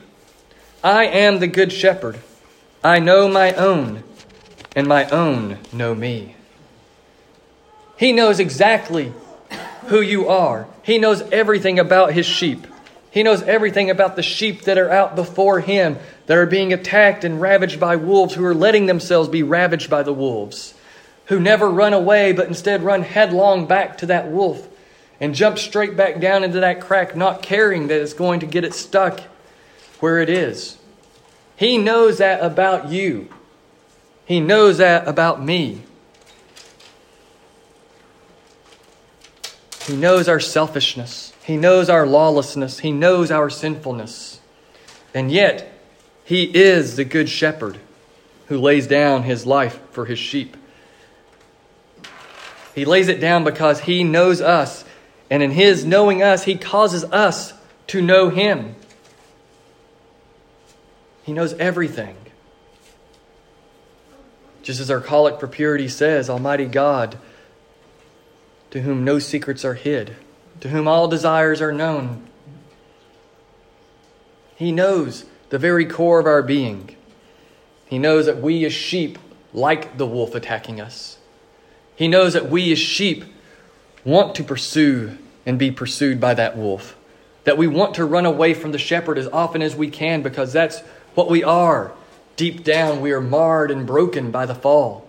I 0.83 1.05
am 1.05 1.39
the 1.39 1.47
good 1.47 1.71
shepherd. 1.71 2.17
I 2.83 2.99
know 2.99 3.27
my 3.27 3.53
own, 3.53 4.03
and 4.75 4.87
my 4.87 5.07
own 5.09 5.59
know 5.71 5.93
me. 5.93 6.35
He 7.97 8.13
knows 8.13 8.39
exactly 8.39 9.13
who 9.87 10.01
you 10.01 10.27
are. 10.29 10.67
He 10.81 10.97
knows 10.97 11.21
everything 11.31 11.77
about 11.77 12.13
his 12.13 12.25
sheep. 12.25 12.65
He 13.11 13.21
knows 13.21 13.43
everything 13.43 13.89
about 13.89 14.15
the 14.15 14.23
sheep 14.23 14.63
that 14.63 14.77
are 14.77 14.89
out 14.89 15.15
before 15.15 15.59
him, 15.59 15.99
that 16.25 16.37
are 16.37 16.47
being 16.47 16.73
attacked 16.73 17.23
and 17.23 17.39
ravaged 17.39 17.79
by 17.79 17.97
wolves, 17.97 18.33
who 18.33 18.43
are 18.45 18.55
letting 18.55 18.87
themselves 18.87 19.29
be 19.29 19.43
ravaged 19.43 19.89
by 19.89 20.03
the 20.03 20.13
wolves, 20.13 20.73
who 21.25 21.39
never 21.39 21.69
run 21.69 21.93
away, 21.93 22.31
but 22.31 22.47
instead 22.47 22.81
run 22.81 23.03
headlong 23.03 23.67
back 23.67 23.99
to 23.99 24.07
that 24.07 24.31
wolf 24.31 24.67
and 25.23 25.33
jump 25.33 25.57
straight 25.57 25.95
back 25.95 26.19
down 26.19 26.43
into 26.43 26.59
that 26.59 26.81
crack, 26.81 27.15
not 27.15 27.41
caring 27.41 27.87
that 27.87 28.01
it's 28.01 28.11
going 28.11 28.41
to 28.41 28.45
get 28.45 28.65
it 28.65 28.73
stuck 28.73 29.21
where 30.01 30.19
it 30.19 30.29
is. 30.29 30.77
He 31.55 31.77
knows 31.77 32.17
that 32.17 32.43
about 32.43 32.89
you. 32.89 33.29
He 34.25 34.41
knows 34.41 34.79
that 34.79 35.07
about 35.07 35.41
me. 35.41 35.81
He 39.85 39.95
knows 39.95 40.27
our 40.27 40.41
selfishness. 40.41 41.31
He 41.45 41.55
knows 41.55 41.89
our 41.89 42.05
lawlessness. 42.05 42.79
He 42.79 42.91
knows 42.91 43.31
our 43.31 43.49
sinfulness. 43.49 44.41
And 45.13 45.31
yet, 45.31 45.71
He 46.25 46.43
is 46.53 46.97
the 46.97 47.05
Good 47.05 47.29
Shepherd 47.29 47.79
who 48.47 48.57
lays 48.59 48.87
down 48.87 49.23
His 49.23 49.45
life 49.45 49.79
for 49.91 50.03
His 50.03 50.19
sheep. 50.19 50.57
He 52.75 52.83
lays 52.83 53.07
it 53.07 53.21
down 53.21 53.45
because 53.45 53.79
He 53.79 54.03
knows 54.03 54.41
us. 54.41 54.82
And 55.33 55.41
in 55.41 55.49
His 55.49 55.83
knowing 55.83 56.21
us, 56.21 56.43
He 56.43 56.55
causes 56.55 57.05
us 57.05 57.55
to 57.87 58.03
know 58.03 58.29
Him. 58.29 58.75
He 61.23 61.33
knows 61.33 61.53
everything. 61.53 62.15
Just 64.61 64.79
as 64.79 64.91
our 64.91 65.01
collect 65.01 65.39
for 65.39 65.47
purity 65.47 65.87
says, 65.87 66.29
Almighty 66.29 66.67
God 66.67 67.17
to 68.69 68.81
whom 68.81 69.03
no 69.03 69.17
secrets 69.17 69.65
are 69.65 69.73
hid, 69.73 70.15
to 70.59 70.69
whom 70.69 70.87
all 70.87 71.07
desires 71.07 71.63
are 71.63 71.71
known. 71.71 72.27
He 74.55 74.71
knows 74.71 75.25
the 75.49 75.57
very 75.57 75.87
core 75.87 76.19
of 76.19 76.27
our 76.27 76.43
being. 76.43 76.95
He 77.87 77.97
knows 77.97 78.27
that 78.27 78.39
we 78.39 78.65
as 78.65 78.73
sheep 78.73 79.17
like 79.51 79.97
the 79.97 80.05
wolf 80.05 80.35
attacking 80.35 80.79
us. 80.79 81.17
He 81.95 82.07
knows 82.07 82.33
that 82.33 82.51
we 82.51 82.71
as 82.71 82.77
sheep 82.77 83.25
want 84.05 84.35
to 84.35 84.43
pursue 84.43 85.17
and 85.45 85.59
be 85.59 85.71
pursued 85.71 86.19
by 86.19 86.33
that 86.33 86.57
wolf. 86.57 86.95
That 87.43 87.57
we 87.57 87.67
want 87.67 87.95
to 87.95 88.05
run 88.05 88.25
away 88.25 88.53
from 88.53 88.71
the 88.71 88.77
shepherd 88.77 89.17
as 89.17 89.27
often 89.27 89.61
as 89.61 89.75
we 89.75 89.89
can 89.89 90.21
because 90.21 90.53
that's 90.53 90.79
what 91.15 91.29
we 91.29 91.43
are. 91.43 91.91
Deep 92.35 92.63
down, 92.63 93.01
we 93.01 93.11
are 93.11 93.21
marred 93.21 93.69
and 93.69 93.85
broken 93.85 94.31
by 94.31 94.45
the 94.45 94.55
fall. 94.55 95.07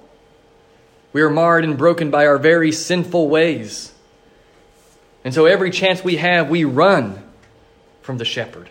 We 1.13 1.23
are 1.23 1.31
marred 1.31 1.65
and 1.65 1.79
broken 1.79 2.11
by 2.11 2.27
our 2.27 2.39
very 2.39 2.73
sinful 2.73 3.29
ways. 3.29 3.93
And 5.25 5.33
so 5.33 5.47
every 5.47 5.71
chance 5.71 6.03
we 6.05 6.17
have, 6.17 6.51
we 6.51 6.65
run 6.65 7.23
from 8.03 8.19
the 8.19 8.25
shepherd. 8.25 8.69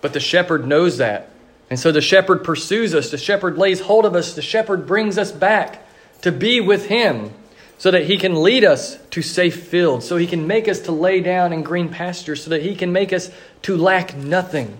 But 0.00 0.12
the 0.12 0.20
shepherd 0.20 0.66
knows 0.66 0.98
that. 0.98 1.30
And 1.70 1.78
so 1.78 1.92
the 1.92 2.00
shepherd 2.00 2.44
pursues 2.44 2.94
us. 2.94 3.10
The 3.10 3.18
shepherd 3.18 3.56
lays 3.56 3.80
hold 3.80 4.04
of 4.04 4.14
us. 4.14 4.34
The 4.34 4.42
shepherd 4.42 4.86
brings 4.86 5.18
us 5.18 5.32
back 5.32 5.86
to 6.22 6.30
be 6.30 6.60
with 6.60 6.86
him 6.86 7.32
so 7.80 7.90
that 7.90 8.04
he 8.04 8.18
can 8.18 8.42
lead 8.42 8.62
us 8.62 8.98
to 9.08 9.22
safe 9.22 9.64
fields, 9.68 10.06
so 10.06 10.18
he 10.18 10.26
can 10.26 10.46
make 10.46 10.68
us 10.68 10.80
to 10.80 10.92
lay 10.92 11.18
down 11.22 11.50
in 11.50 11.62
green 11.62 11.88
pastures, 11.88 12.44
so 12.44 12.50
that 12.50 12.60
he 12.60 12.76
can 12.76 12.92
make 12.92 13.10
us 13.10 13.30
to 13.62 13.74
lack 13.74 14.14
nothing, 14.14 14.78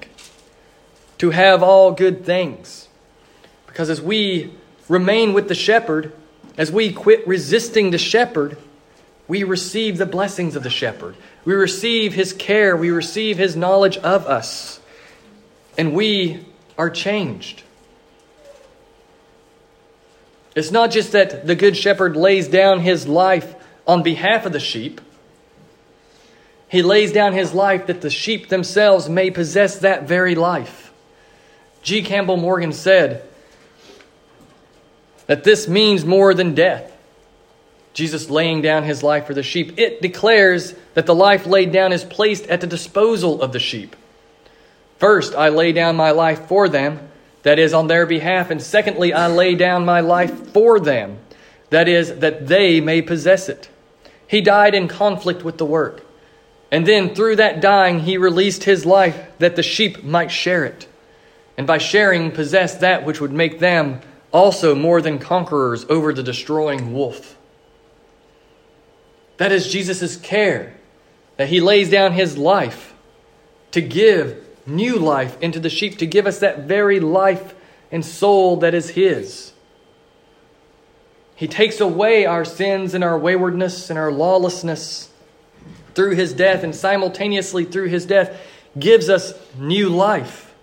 to 1.16 1.30
have 1.30 1.62
all 1.62 1.92
good 1.92 2.26
things. 2.26 2.88
Because 3.66 3.88
as 3.88 4.02
we 4.02 4.52
remain 4.86 5.32
with 5.32 5.48
the 5.48 5.54
shepherd, 5.54 6.12
as 6.58 6.70
we 6.70 6.92
quit 6.92 7.26
resisting 7.26 7.90
the 7.90 7.96
shepherd, 7.96 8.58
we 9.26 9.44
receive 9.44 9.96
the 9.96 10.04
blessings 10.04 10.54
of 10.54 10.62
the 10.62 10.68
shepherd. 10.68 11.16
We 11.46 11.54
receive 11.54 12.12
his 12.12 12.34
care. 12.34 12.76
We 12.76 12.90
receive 12.90 13.38
his 13.38 13.56
knowledge 13.56 13.96
of 13.96 14.26
us. 14.26 14.78
And 15.78 15.94
we 15.94 16.44
are 16.76 16.90
changed. 16.90 17.62
It's 20.54 20.70
not 20.70 20.90
just 20.90 21.12
that 21.12 21.46
the 21.46 21.54
good 21.54 21.76
shepherd 21.76 22.16
lays 22.16 22.48
down 22.48 22.80
his 22.80 23.06
life 23.06 23.54
on 23.86 24.02
behalf 24.02 24.46
of 24.46 24.52
the 24.52 24.60
sheep. 24.60 25.00
He 26.68 26.82
lays 26.82 27.12
down 27.12 27.32
his 27.32 27.52
life 27.52 27.86
that 27.86 28.00
the 28.00 28.10
sheep 28.10 28.48
themselves 28.48 29.08
may 29.08 29.30
possess 29.30 29.78
that 29.80 30.04
very 30.08 30.34
life. 30.34 30.92
G. 31.82 32.02
Campbell 32.02 32.36
Morgan 32.36 32.72
said, 32.72 33.24
that 35.30 35.44
this 35.44 35.68
means 35.68 36.04
more 36.04 36.34
than 36.34 36.56
death. 36.56 36.92
Jesus 37.92 38.28
laying 38.30 38.62
down 38.62 38.82
his 38.82 39.04
life 39.04 39.26
for 39.26 39.34
the 39.34 39.44
sheep. 39.44 39.78
It 39.78 40.02
declares 40.02 40.74
that 40.94 41.06
the 41.06 41.14
life 41.14 41.46
laid 41.46 41.70
down 41.70 41.92
is 41.92 42.02
placed 42.02 42.46
at 42.46 42.60
the 42.60 42.66
disposal 42.66 43.40
of 43.40 43.52
the 43.52 43.60
sheep. 43.60 43.94
First, 44.98 45.36
I 45.36 45.50
lay 45.50 45.70
down 45.70 45.94
my 45.94 46.10
life 46.10 46.48
for 46.48 46.68
them, 46.68 47.09
that 47.42 47.58
is, 47.58 47.72
on 47.72 47.86
their 47.86 48.06
behalf. 48.06 48.50
And 48.50 48.62
secondly, 48.62 49.12
I 49.12 49.26
lay 49.28 49.54
down 49.54 49.84
my 49.84 50.00
life 50.00 50.52
for 50.52 50.78
them, 50.78 51.18
that 51.70 51.88
is, 51.88 52.16
that 52.16 52.46
they 52.48 52.80
may 52.80 53.02
possess 53.02 53.48
it. 53.48 53.68
He 54.26 54.40
died 54.40 54.74
in 54.74 54.88
conflict 54.88 55.44
with 55.44 55.58
the 55.58 55.64
work. 55.64 56.06
And 56.70 56.86
then 56.86 57.14
through 57.14 57.36
that 57.36 57.60
dying, 57.60 58.00
he 58.00 58.16
released 58.16 58.64
his 58.64 58.86
life 58.86 59.18
that 59.38 59.56
the 59.56 59.62
sheep 59.62 60.04
might 60.04 60.30
share 60.30 60.64
it. 60.64 60.86
And 61.56 61.66
by 61.66 61.78
sharing, 61.78 62.30
possess 62.30 62.76
that 62.76 63.04
which 63.04 63.20
would 63.20 63.32
make 63.32 63.58
them 63.58 64.00
also 64.32 64.74
more 64.74 65.02
than 65.02 65.18
conquerors 65.18 65.84
over 65.88 66.12
the 66.12 66.22
destroying 66.22 66.92
wolf. 66.92 67.36
That 69.38 69.52
is 69.52 69.72
Jesus' 69.72 70.16
care, 70.16 70.74
that 71.36 71.48
he 71.48 71.60
lays 71.60 71.90
down 71.90 72.12
his 72.12 72.38
life 72.38 72.94
to 73.72 73.80
give 73.80 74.46
new 74.66 74.96
life 74.96 75.40
into 75.40 75.60
the 75.60 75.70
sheep, 75.70 75.98
to 75.98 76.06
give 76.06 76.26
us 76.26 76.38
that 76.40 76.60
very 76.60 77.00
life 77.00 77.54
and 77.90 78.04
soul 78.04 78.56
that 78.58 78.74
is 78.74 78.90
his. 78.90 79.52
He 81.34 81.48
takes 81.48 81.80
away 81.80 82.26
our 82.26 82.44
sins 82.44 82.94
and 82.94 83.02
our 83.02 83.18
waywardness 83.18 83.90
and 83.90 83.98
our 83.98 84.12
lawlessness 84.12 85.10
through 85.94 86.14
his 86.14 86.32
death, 86.32 86.62
and 86.62 86.74
simultaneously 86.74 87.64
through 87.64 87.88
his 87.88 88.06
death, 88.06 88.40
gives 88.78 89.08
us 89.08 89.34
new 89.58 89.88
life 89.88 90.54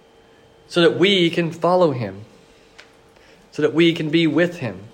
so 0.68 0.82
that 0.82 0.98
we 0.98 1.30
can 1.30 1.52
follow 1.52 1.92
him, 1.92 2.24
so 3.52 3.62
that 3.62 3.74
we 3.74 3.94
can 3.94 4.10
be 4.10 4.28
with 4.28 4.58
him. 4.58 4.87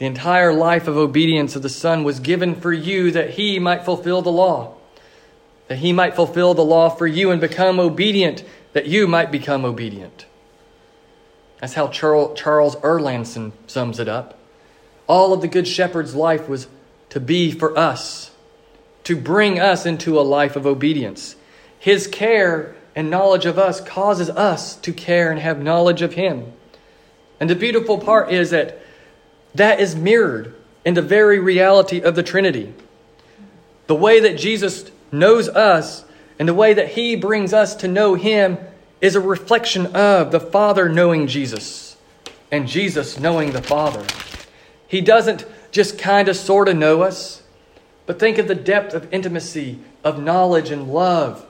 The 0.00 0.06
entire 0.06 0.54
life 0.54 0.88
of 0.88 0.96
obedience 0.96 1.56
of 1.56 1.62
the 1.62 1.68
Son 1.68 2.04
was 2.04 2.20
given 2.20 2.54
for 2.54 2.72
you 2.72 3.10
that 3.10 3.32
he 3.32 3.58
might 3.58 3.84
fulfill 3.84 4.22
the 4.22 4.32
law, 4.32 4.72
that 5.68 5.76
he 5.76 5.92
might 5.92 6.16
fulfill 6.16 6.54
the 6.54 6.64
law 6.64 6.88
for 6.88 7.06
you 7.06 7.30
and 7.30 7.38
become 7.38 7.78
obedient, 7.78 8.42
that 8.72 8.86
you 8.86 9.06
might 9.06 9.30
become 9.30 9.62
obedient. 9.62 10.24
That's 11.60 11.74
how 11.74 11.88
Charles 11.88 12.76
Erlandson 12.76 13.52
sums 13.66 14.00
it 14.00 14.08
up. 14.08 14.38
All 15.06 15.34
of 15.34 15.42
the 15.42 15.48
Good 15.48 15.68
Shepherd's 15.68 16.14
life 16.14 16.48
was 16.48 16.66
to 17.10 17.20
be 17.20 17.50
for 17.50 17.76
us, 17.76 18.30
to 19.04 19.14
bring 19.14 19.60
us 19.60 19.84
into 19.84 20.18
a 20.18 20.22
life 20.22 20.56
of 20.56 20.66
obedience. 20.66 21.36
His 21.78 22.06
care 22.06 22.74
and 22.96 23.10
knowledge 23.10 23.44
of 23.44 23.58
us 23.58 23.82
causes 23.82 24.30
us 24.30 24.76
to 24.76 24.94
care 24.94 25.30
and 25.30 25.40
have 25.40 25.62
knowledge 25.62 26.00
of 26.00 26.14
Him. 26.14 26.54
And 27.38 27.50
the 27.50 27.54
beautiful 27.54 27.98
part 27.98 28.32
is 28.32 28.48
that 28.48 28.79
that 29.54 29.80
is 29.80 29.96
mirrored 29.96 30.54
in 30.84 30.94
the 30.94 31.02
very 31.02 31.38
reality 31.38 32.00
of 32.00 32.14
the 32.14 32.22
Trinity. 32.22 32.72
The 33.86 33.94
way 33.94 34.20
that 34.20 34.38
Jesus 34.38 34.90
knows 35.12 35.48
us 35.48 36.04
and 36.38 36.48
the 36.48 36.54
way 36.54 36.74
that 36.74 36.88
He 36.88 37.16
brings 37.16 37.52
us 37.52 37.74
to 37.76 37.88
know 37.88 38.14
Him 38.14 38.58
is 39.00 39.14
a 39.14 39.20
reflection 39.20 39.94
of 39.96 40.30
the 40.30 40.40
Father 40.40 40.88
knowing 40.88 41.26
Jesus 41.26 41.96
and 42.50 42.68
Jesus 42.68 43.18
knowing 43.18 43.52
the 43.52 43.62
Father. 43.62 44.04
He 44.86 45.00
doesn't 45.00 45.44
just 45.70 45.98
kind 45.98 46.28
of 46.28 46.36
sort 46.36 46.68
of 46.68 46.76
know 46.76 47.02
us, 47.02 47.42
but 48.06 48.18
think 48.18 48.38
of 48.38 48.48
the 48.48 48.54
depth 48.54 48.94
of 48.94 49.12
intimacy, 49.12 49.78
of 50.02 50.22
knowledge 50.22 50.70
and 50.70 50.92
love 50.92 51.46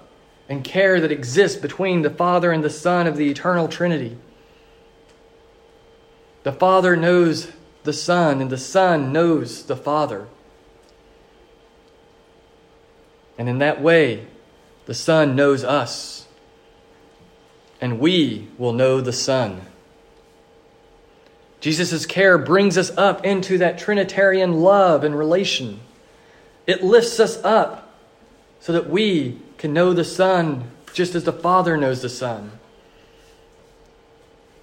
and 0.49 0.64
care 0.64 1.00
that 1.00 1.12
exists 1.12 1.59
between 1.59 2.02
the 2.02 2.11
Father 2.11 2.52
and 2.52 2.62
the 2.62 2.71
Son 2.71 3.07
of 3.07 3.16
the 3.16 3.30
eternal 3.30 3.69
Trinity. 3.69 4.19
The 6.42 6.52
Father 6.52 6.97
knows 6.97 7.50
the 7.84 7.92
Son, 7.92 8.40
and 8.40 8.50
the 8.50 8.58
Son 8.58 9.12
knows 9.12 9.64
the 9.64 9.76
Father. 9.76 10.26
And 13.38 13.49
in 13.49 13.58
that 13.58 13.80
way, 13.80 14.26
the 14.87 14.94
Son 14.94 15.34
knows 15.34 15.64
us, 15.64 16.26
and 17.80 17.99
we 17.99 18.49
will 18.58 18.72
know 18.72 19.00
the 19.00 19.12
Son. 19.12 19.62
Jesus' 21.60 22.06
care 22.06 22.38
brings 22.38 22.78
us 22.78 22.90
up 22.96 23.25
into 23.25 23.58
that 23.58 23.78
Trinitarian 23.78 24.60
love 24.60 25.04
and 25.04 25.16
relation. 25.16 25.80
It 26.66 26.82
lifts 26.82 27.20
us 27.20 27.42
up 27.44 27.94
so 28.60 28.72
that 28.72 28.88
we 28.88 29.38
can 29.58 29.72
know 29.72 29.92
the 29.92 30.04
Son 30.04 30.70
just 30.92 31.14
as 31.14 31.25
the 31.25 31.32
Father 31.32 31.76
knows 31.76 32.02
the 32.02 32.08
Son. 32.08 32.52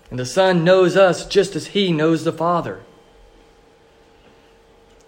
And 0.10 0.20
the 0.20 0.26
Son 0.26 0.64
knows 0.64 0.96
us 0.96 1.26
just 1.26 1.56
as 1.56 1.68
He 1.68 1.92
knows 1.92 2.24
the 2.24 2.32
Father. 2.32 2.82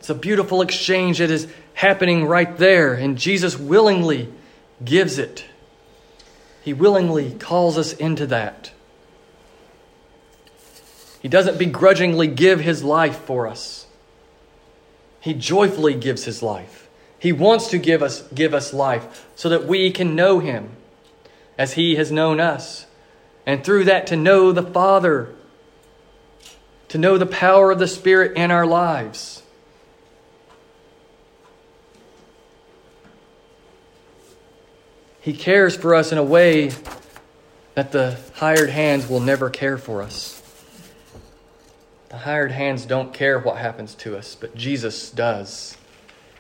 It's 0.10 0.18
a 0.18 0.20
beautiful 0.20 0.64
exchange 0.64 1.20
that 1.20 1.30
is 1.30 1.48
happening 1.76 2.26
right 2.26 2.58
there, 2.58 2.96
and 2.96 3.16
Jesus 3.16 3.60
willingly 3.60 4.28
gives 4.84 5.20
it. 5.20 5.46
He 6.64 6.74
willingly 6.74 7.34
calls 7.34 7.78
us 7.78 7.94
into 7.94 8.26
that. 8.26 8.72
He 11.22 11.28
doesn't 11.28 11.60
begrudgingly 11.60 12.26
give 12.26 12.60
his 12.60 12.84
life 12.84 13.20
for 13.20 13.46
us. 13.46 13.86
He 15.20 15.36
joyfully 15.36 15.94
gives 15.94 16.24
his 16.24 16.42
life. 16.42 16.90
He 17.20 17.32
wants 17.32 17.68
to 17.68 17.78
give 17.78 18.02
us, 18.02 18.24
give 18.34 18.56
us 18.56 18.74
life 18.74 19.28
so 19.36 19.48
that 19.50 19.68
we 19.68 19.92
can 19.92 20.16
know 20.16 20.40
him 20.40 20.72
as 21.56 21.74
he 21.74 21.98
has 21.98 22.12
known 22.12 22.40
us. 22.40 22.88
And 23.46 23.64
through 23.64 23.84
that, 23.84 24.08
to 24.08 24.16
know 24.16 24.52
the 24.54 24.64
Father, 24.64 25.36
to 26.88 26.98
know 26.98 27.20
the 27.20 27.28
power 27.28 27.70
of 27.70 27.78
the 27.78 27.88
Spirit 27.88 28.36
in 28.36 28.50
our 28.50 28.66
lives. 28.66 29.44
He 35.22 35.34
cares 35.34 35.76
for 35.76 35.96
us 35.96 36.12
in 36.12 36.18
a 36.18 36.24
way 36.24 36.72
that 37.76 37.92
the 37.92 38.18
hired 38.36 38.70
hands 38.70 39.08
will 39.08 39.20
never 39.20 39.50
care 39.50 39.78
for 39.78 40.02
us. 40.02 40.42
The 42.10 42.18
hired 42.18 42.52
hands 42.52 42.86
don't 42.86 43.14
care 43.14 43.40
what 43.40 43.58
happens 43.58 43.94
to 43.96 44.18
us, 44.18 44.36
but 44.36 44.56
Jesus 44.56 45.12
does. 45.12 45.78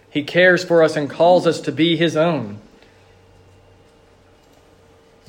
He 0.09 0.23
cares 0.23 0.63
for 0.63 0.81
us 0.81 0.95
and 0.95 1.09
calls 1.09 1.45
us 1.45 1.61
to 1.61 1.71
be 1.71 1.95
His 1.95 2.17
own. 2.17 2.59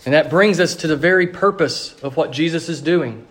And 0.05 0.15
that 0.15 0.31
brings 0.31 0.59
us 0.61 0.75
to 0.77 0.87
the 0.87 0.97
very 0.97 1.27
purpose 1.27 1.95
of 2.03 2.17
what 2.17 2.31
Jesus 2.31 2.69
is 2.69 2.81
doing. 2.81 3.27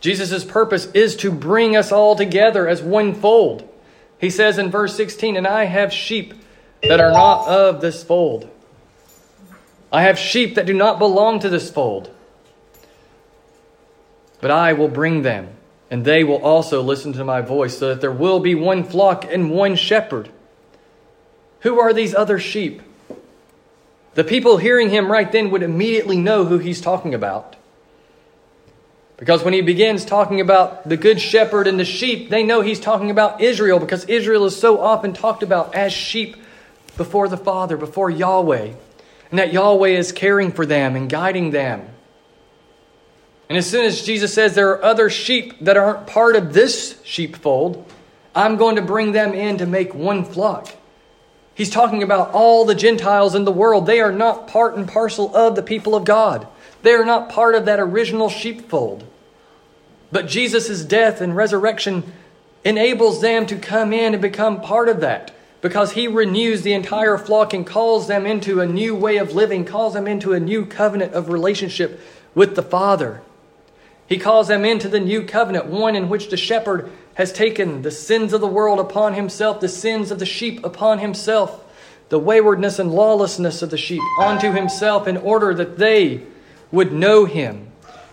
Jesus' 0.00 0.44
purpose 0.44 0.86
is 0.92 1.16
to 1.16 1.32
bring 1.32 1.76
us 1.76 1.90
all 1.90 2.14
together 2.14 2.68
as 2.68 2.80
one 2.80 3.12
fold. 3.12 3.68
He 4.20 4.30
says 4.30 4.58
in 4.58 4.70
verse 4.70 4.94
16, 4.94 5.36
And 5.36 5.46
I 5.46 5.64
have 5.64 5.92
sheep 5.92 6.34
that 6.82 7.00
are 7.00 7.12
not 7.12 7.48
of 7.48 7.80
this 7.80 8.02
fold. 8.02 8.48
I 9.92 10.02
have 10.02 10.18
sheep 10.18 10.56
that 10.56 10.66
do 10.66 10.74
not 10.74 10.98
belong 10.98 11.40
to 11.40 11.48
this 11.48 11.70
fold. 11.70 12.10
But 14.40 14.50
I 14.50 14.74
will 14.74 14.88
bring 14.88 15.22
them, 15.22 15.48
and 15.90 16.04
they 16.04 16.24
will 16.24 16.42
also 16.42 16.82
listen 16.82 17.12
to 17.14 17.24
my 17.24 17.40
voice, 17.40 17.78
so 17.78 17.88
that 17.88 18.00
there 18.00 18.12
will 18.12 18.40
be 18.40 18.54
one 18.54 18.84
flock 18.84 19.24
and 19.24 19.50
one 19.50 19.76
shepherd. 19.76 20.28
Who 21.60 21.80
are 21.80 21.92
these 21.92 22.14
other 22.14 22.38
sheep? 22.38 22.82
The 24.14 24.24
people 24.24 24.56
hearing 24.56 24.90
him 24.90 25.10
right 25.10 25.30
then 25.30 25.50
would 25.50 25.62
immediately 25.62 26.16
know 26.16 26.44
who 26.44 26.58
he's 26.58 26.80
talking 26.80 27.14
about. 27.14 27.56
Because 29.16 29.42
when 29.42 29.54
he 29.54 29.62
begins 29.62 30.04
talking 30.04 30.40
about 30.40 30.86
the 30.88 30.96
good 30.96 31.20
shepherd 31.20 31.66
and 31.66 31.80
the 31.80 31.84
sheep, 31.84 32.28
they 32.28 32.42
know 32.42 32.60
he's 32.60 32.80
talking 32.80 33.10
about 33.10 33.40
Israel 33.40 33.78
because 33.78 34.04
Israel 34.04 34.44
is 34.44 34.58
so 34.58 34.80
often 34.80 35.14
talked 35.14 35.42
about 35.42 35.74
as 35.74 35.92
sheep 35.92 36.36
before 36.96 37.28
the 37.28 37.36
Father, 37.36 37.76
before 37.76 38.10
Yahweh, 38.10 38.72
and 39.30 39.38
that 39.38 39.52
Yahweh 39.52 39.90
is 39.90 40.12
caring 40.12 40.52
for 40.52 40.66
them 40.66 40.96
and 40.96 41.08
guiding 41.08 41.50
them. 41.50 41.88
And 43.48 43.56
as 43.56 43.68
soon 43.68 43.84
as 43.84 44.02
Jesus 44.02 44.34
says 44.34 44.54
there 44.54 44.70
are 44.70 44.84
other 44.84 45.08
sheep 45.08 45.54
that 45.60 45.76
aren't 45.76 46.06
part 46.06 46.36
of 46.36 46.52
this 46.52 47.00
sheepfold, 47.04 47.90
I'm 48.34 48.56
going 48.56 48.76
to 48.76 48.82
bring 48.82 49.12
them 49.12 49.32
in 49.32 49.58
to 49.58 49.66
make 49.66 49.94
one 49.94 50.24
flock. 50.24 50.68
He's 51.54 51.70
talking 51.70 52.02
about 52.02 52.32
all 52.32 52.64
the 52.64 52.74
Gentiles 52.74 53.34
in 53.34 53.44
the 53.44 53.52
world. 53.52 53.86
They 53.86 54.00
are 54.00 54.12
not 54.12 54.48
part 54.48 54.76
and 54.76 54.86
parcel 54.86 55.34
of 55.34 55.56
the 55.56 55.62
people 55.62 55.94
of 55.94 56.04
God. 56.04 56.46
They 56.82 56.92
are 56.92 57.04
not 57.04 57.30
part 57.30 57.54
of 57.54 57.64
that 57.64 57.80
original 57.80 58.28
sheepfold. 58.28 59.04
But 60.12 60.28
Jesus' 60.28 60.84
death 60.84 61.20
and 61.20 61.34
resurrection 61.34 62.12
enables 62.64 63.20
them 63.20 63.46
to 63.46 63.56
come 63.56 63.92
in 63.92 64.12
and 64.12 64.20
become 64.20 64.60
part 64.60 64.88
of 64.88 65.00
that 65.00 65.32
because 65.60 65.92
he 65.92 66.06
renews 66.06 66.62
the 66.62 66.72
entire 66.72 67.18
flock 67.18 67.54
and 67.54 67.66
calls 67.66 68.06
them 68.06 68.26
into 68.26 68.60
a 68.60 68.66
new 68.66 68.94
way 68.94 69.16
of 69.16 69.34
living, 69.34 69.64
calls 69.64 69.94
them 69.94 70.06
into 70.06 70.32
a 70.32 70.40
new 70.40 70.66
covenant 70.66 71.14
of 71.14 71.28
relationship 71.28 72.00
with 72.34 72.54
the 72.54 72.62
Father. 72.62 73.22
He 74.06 74.18
calls 74.18 74.48
them 74.48 74.64
into 74.64 74.88
the 74.88 75.00
new 75.00 75.22
covenant, 75.22 75.66
one 75.66 75.96
in 75.96 76.08
which 76.08 76.30
the 76.30 76.36
shepherd 76.36 76.90
has 77.14 77.32
taken 77.32 77.82
the 77.82 77.90
sins 77.90 78.32
of 78.32 78.40
the 78.40 78.46
world 78.46 78.78
upon 78.78 79.14
himself, 79.14 79.60
the 79.60 79.68
sins 79.68 80.10
of 80.10 80.18
the 80.18 80.26
sheep 80.26 80.64
upon 80.64 80.98
himself, 80.98 81.64
the 82.08 82.18
waywardness 82.18 82.78
and 82.78 82.92
lawlessness 82.92 83.62
of 83.62 83.70
the 83.70 83.78
sheep 83.78 84.02
onto 84.20 84.52
himself 84.52 85.08
in 85.08 85.16
order 85.16 85.54
that 85.54 85.78
they 85.78 86.22
would 86.70 86.92
know 86.92 87.24
him, 87.24 87.66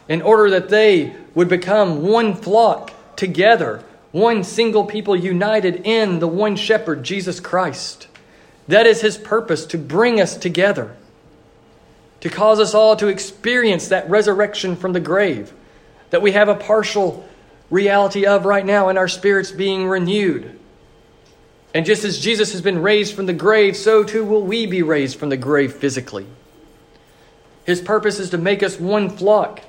in 0.07 0.21
order 0.21 0.49
that 0.49 0.69
they 0.69 1.13
would 1.35 1.49
become 1.49 2.01
one 2.01 2.33
flock 2.33 2.91
together 3.15 3.83
one 4.13 4.43
single 4.43 4.85
people 4.85 5.15
united 5.15 5.81
in 5.85 6.19
the 6.19 6.27
one 6.27 6.55
shepherd, 6.55 7.03
Jesus 7.03 7.41
Christ. 7.41 8.07
That 8.69 8.87
is 8.87 9.01
his 9.01 9.17
purpose 9.17 9.65
to 9.65 9.77
bring 9.77 10.21
us 10.21 10.37
together, 10.37 10.95
to 12.21 12.29
cause 12.29 12.59
us 12.59 12.73
all 12.73 12.95
to 12.95 13.07
experience 13.07 13.89
that 13.89 14.09
resurrection 14.09 14.77
from 14.77 14.93
the 14.93 15.01
grave 15.01 15.51
that 16.11 16.21
we 16.21 16.31
have 16.33 16.47
a 16.47 16.55
partial 16.55 17.27
reality 17.71 18.27
of 18.27 18.45
right 18.45 18.65
now 18.65 18.89
in 18.89 18.99
our 18.99 19.07
spirits 19.07 19.51
being 19.51 19.87
renewed. 19.87 20.59
And 21.73 21.87
just 21.87 22.03
as 22.03 22.19
Jesus 22.19 22.51
has 22.51 22.61
been 22.61 22.83
raised 22.83 23.15
from 23.15 23.25
the 23.25 23.33
grave, 23.33 23.75
so 23.75 24.03
too 24.03 24.23
will 24.23 24.43
we 24.43 24.67
be 24.67 24.83
raised 24.83 25.17
from 25.17 25.29
the 25.29 25.37
grave 25.37 25.73
physically. 25.73 26.27
His 27.65 27.81
purpose 27.81 28.19
is 28.19 28.29
to 28.29 28.37
make 28.37 28.61
us 28.61 28.79
one 28.79 29.09
flock 29.09 29.61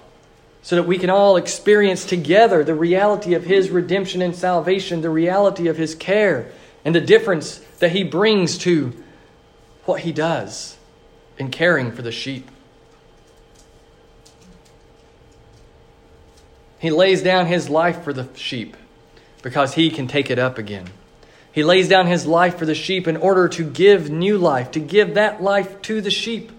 so 0.64 0.74
that 0.74 0.82
we 0.82 0.98
can 0.98 1.10
all 1.10 1.36
experience 1.36 2.04
together 2.04 2.64
the 2.64 2.74
reality 2.74 3.34
of 3.34 3.44
His 3.44 3.70
redemption 3.70 4.20
and 4.20 4.34
salvation, 4.34 5.00
the 5.02 5.10
reality 5.10 5.68
of 5.68 5.76
His 5.76 5.94
care, 5.94 6.50
and 6.84 6.92
the 6.92 7.00
difference 7.00 7.58
that 7.78 7.92
He 7.92 8.02
brings 8.02 8.58
to 8.58 8.92
what 9.84 10.00
He 10.00 10.10
does 10.10 10.76
in 11.38 11.50
caring 11.50 11.92
for 11.92 12.02
the 12.02 12.10
sheep. 12.10 12.50
He 16.78 16.90
lays 16.90 17.22
down 17.22 17.46
his 17.46 17.70
life 17.70 18.02
for 18.02 18.12
the 18.12 18.28
sheep 18.34 18.76
because 19.42 19.72
he 19.72 19.90
can 19.90 20.06
take 20.06 20.30
it 20.30 20.38
up 20.38 20.58
again. 20.58 20.86
He 21.50 21.64
lays 21.64 21.88
down 21.88 22.06
his 22.08 22.26
life 22.26 22.58
for 22.58 22.66
the 22.66 22.74
sheep 22.74 23.08
in 23.08 23.16
order 23.16 23.48
to 23.48 23.64
give 23.64 24.10
new 24.10 24.36
life, 24.36 24.72
to 24.72 24.80
give 24.80 25.14
that 25.14 25.42
life 25.42 25.80
to 25.82 26.02
the 26.02 26.10
sheep. 26.10 26.52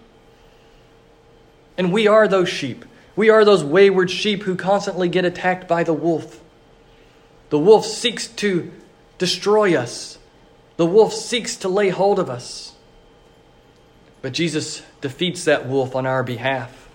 And 1.77 1.93
we 1.93 2.07
are 2.07 2.27
those 2.27 2.49
sheep. 2.49 2.85
We 3.15 3.30
are 3.30 3.45
those 3.45 3.63
wayward 3.63 4.12
sheep 4.12 4.43
who 4.43 4.56
constantly 4.56 5.08
get 5.08 5.25
attacked 5.25 5.67
by 5.67 5.84
the 5.84 5.93
wolf. 5.93 6.41
The 7.49 7.60
wolf 7.60 7.86
seeks 7.86 8.28
to 8.28 8.71
destroy 9.17 9.75
us, 9.75 10.17
the 10.78 10.86
wolf 10.86 11.13
seeks 11.13 11.56
to 11.58 11.69
lay 11.69 11.89
hold 11.89 12.19
of 12.19 12.30
us. 12.30 12.73
But 14.21 14.34
Jesus 14.34 14.82
defeats 15.01 15.45
that 15.45 15.67
wolf 15.67 15.95
on 15.95 16.06
our 16.06 16.23
behalf. 16.23 16.89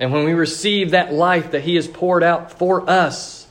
And 0.00 0.12
when 0.12 0.24
we 0.24 0.32
receive 0.32 0.90
that 0.90 1.12
life 1.12 1.50
that 1.52 1.62
he 1.62 1.76
has 1.76 1.86
poured 1.86 2.24
out 2.24 2.58
for 2.58 2.88
us, 2.88 3.46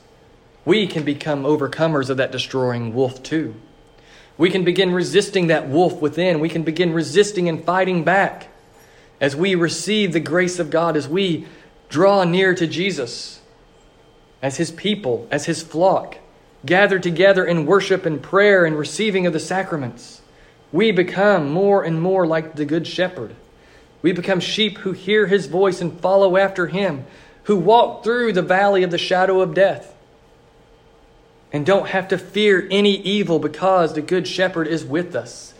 we 0.64 0.86
can 0.86 1.04
become 1.04 1.44
overcomers 1.44 2.10
of 2.10 2.18
that 2.18 2.32
destroying 2.32 2.94
wolf 2.94 3.22
too. 3.22 3.54
We 4.36 4.50
can 4.50 4.64
begin 4.64 4.92
resisting 4.92 5.46
that 5.46 5.68
wolf 5.68 6.00
within. 6.00 6.40
We 6.40 6.48
can 6.48 6.62
begin 6.62 6.92
resisting 6.92 7.48
and 7.48 7.64
fighting 7.64 8.04
back 8.04 8.48
as 9.20 9.36
we 9.36 9.54
receive 9.54 10.12
the 10.12 10.20
grace 10.20 10.58
of 10.58 10.68
God, 10.68 10.96
as 10.96 11.08
we 11.08 11.46
draw 11.92 12.24
near 12.24 12.54
to 12.54 12.66
Jesus, 12.66 13.40
as 14.40 14.56
his 14.56 14.72
people, 14.72 15.28
as 15.30 15.46
his 15.46 15.62
flock, 15.62 16.16
gathered 16.66 17.02
together 17.02 17.44
in 17.44 17.66
worship 17.66 18.04
and 18.06 18.20
prayer 18.20 18.64
and 18.64 18.76
receiving 18.76 19.26
of 19.26 19.32
the 19.32 19.38
sacraments. 19.38 20.22
We 20.72 20.90
become 20.90 21.52
more 21.52 21.84
and 21.84 22.00
more 22.00 22.26
like 22.26 22.56
the 22.56 22.64
Good 22.64 22.86
Shepherd. 22.86 23.36
We 24.00 24.12
become 24.12 24.40
sheep 24.40 24.78
who 24.78 24.92
hear 24.92 25.26
his 25.26 25.46
voice 25.46 25.80
and 25.80 26.00
follow 26.00 26.36
after 26.36 26.66
him, 26.66 27.04
who 27.44 27.56
walk 27.58 28.02
through 28.02 28.32
the 28.32 28.42
valley 28.42 28.82
of 28.82 28.90
the 28.90 28.98
shadow 28.98 29.40
of 29.40 29.54
death 29.54 29.94
and 31.52 31.66
don't 31.66 31.88
have 31.88 32.08
to 32.08 32.18
fear 32.18 32.66
any 32.70 32.96
evil 33.02 33.38
because 33.38 33.92
the 33.92 34.00
Good 34.00 34.26
Shepherd 34.26 34.66
is 34.66 34.84
with 34.84 35.14
us. 35.14 35.52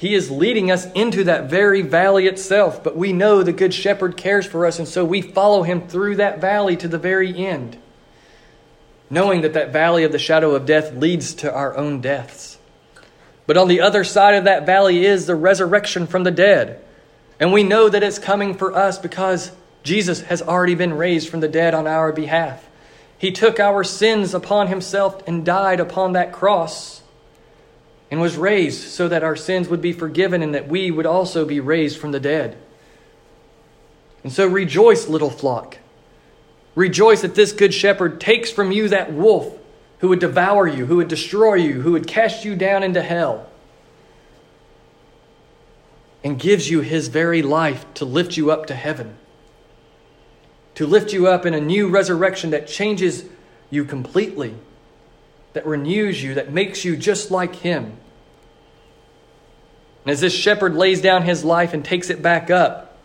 He 0.00 0.14
is 0.14 0.30
leading 0.30 0.70
us 0.70 0.90
into 0.92 1.24
that 1.24 1.50
very 1.50 1.82
valley 1.82 2.26
itself, 2.26 2.82
but 2.82 2.96
we 2.96 3.12
know 3.12 3.42
the 3.42 3.52
Good 3.52 3.74
Shepherd 3.74 4.16
cares 4.16 4.46
for 4.46 4.64
us, 4.64 4.78
and 4.78 4.88
so 4.88 5.04
we 5.04 5.20
follow 5.20 5.62
him 5.62 5.86
through 5.88 6.16
that 6.16 6.40
valley 6.40 6.74
to 6.78 6.88
the 6.88 6.96
very 6.96 7.36
end, 7.36 7.76
knowing 9.10 9.42
that 9.42 9.52
that 9.52 9.74
valley 9.74 10.04
of 10.04 10.10
the 10.10 10.18
shadow 10.18 10.54
of 10.54 10.64
death 10.64 10.94
leads 10.94 11.34
to 11.34 11.52
our 11.52 11.76
own 11.76 12.00
deaths. 12.00 12.56
But 13.46 13.58
on 13.58 13.68
the 13.68 13.82
other 13.82 14.02
side 14.02 14.36
of 14.36 14.44
that 14.44 14.64
valley 14.64 15.04
is 15.04 15.26
the 15.26 15.34
resurrection 15.34 16.06
from 16.06 16.24
the 16.24 16.30
dead. 16.30 16.82
And 17.38 17.52
we 17.52 17.62
know 17.62 17.90
that 17.90 18.02
it's 18.02 18.18
coming 18.18 18.54
for 18.54 18.74
us 18.74 18.96
because 18.96 19.52
Jesus 19.82 20.22
has 20.22 20.40
already 20.40 20.76
been 20.76 20.94
raised 20.94 21.28
from 21.28 21.40
the 21.40 21.48
dead 21.48 21.74
on 21.74 21.86
our 21.86 22.10
behalf. 22.10 22.66
He 23.18 23.32
took 23.32 23.60
our 23.60 23.84
sins 23.84 24.32
upon 24.32 24.68
himself 24.68 25.22
and 25.28 25.44
died 25.44 25.78
upon 25.78 26.14
that 26.14 26.32
cross 26.32 27.00
and 28.10 28.20
was 28.20 28.36
raised 28.36 28.88
so 28.88 29.08
that 29.08 29.22
our 29.22 29.36
sins 29.36 29.68
would 29.68 29.80
be 29.80 29.92
forgiven 29.92 30.42
and 30.42 30.54
that 30.54 30.68
we 30.68 30.90
would 30.90 31.06
also 31.06 31.44
be 31.44 31.60
raised 31.60 31.98
from 31.98 32.12
the 32.12 32.20
dead. 32.20 32.56
And 34.24 34.32
so 34.32 34.46
rejoice, 34.46 35.08
little 35.08 35.30
flock. 35.30 35.78
Rejoice 36.74 37.22
that 37.22 37.34
this 37.34 37.52
good 37.52 37.72
shepherd 37.72 38.20
takes 38.20 38.50
from 38.50 38.72
you 38.72 38.88
that 38.88 39.12
wolf 39.12 39.56
who 40.00 40.08
would 40.08 40.18
devour 40.18 40.66
you, 40.66 40.86
who 40.86 40.96
would 40.96 41.08
destroy 41.08 41.54
you, 41.54 41.82
who 41.82 41.92
would 41.92 42.06
cast 42.06 42.44
you 42.44 42.56
down 42.56 42.82
into 42.82 43.02
hell, 43.02 43.46
and 46.24 46.38
gives 46.38 46.70
you 46.70 46.80
his 46.80 47.08
very 47.08 47.42
life 47.42 47.84
to 47.94 48.04
lift 48.04 48.36
you 48.36 48.50
up 48.50 48.66
to 48.66 48.74
heaven 48.74 49.16
to 50.80 50.86
lift 50.86 51.12
you 51.12 51.26
up 51.26 51.44
in 51.44 51.52
a 51.52 51.60
new 51.60 51.88
resurrection 51.88 52.50
that 52.50 52.66
changes 52.66 53.24
you 53.68 53.84
completely, 53.84 54.54
that 55.52 55.66
renews 55.66 56.22
you, 56.22 56.34
that 56.34 56.52
makes 56.52 56.84
you 56.84 56.96
just 56.96 57.30
like 57.30 57.56
Him. 57.56 57.96
And 60.04 60.12
as 60.12 60.20
this 60.20 60.34
shepherd 60.34 60.74
lays 60.74 61.00
down 61.00 61.22
his 61.22 61.44
life 61.44 61.74
and 61.74 61.84
takes 61.84 62.10
it 62.10 62.22
back 62.22 62.50
up, 62.50 62.96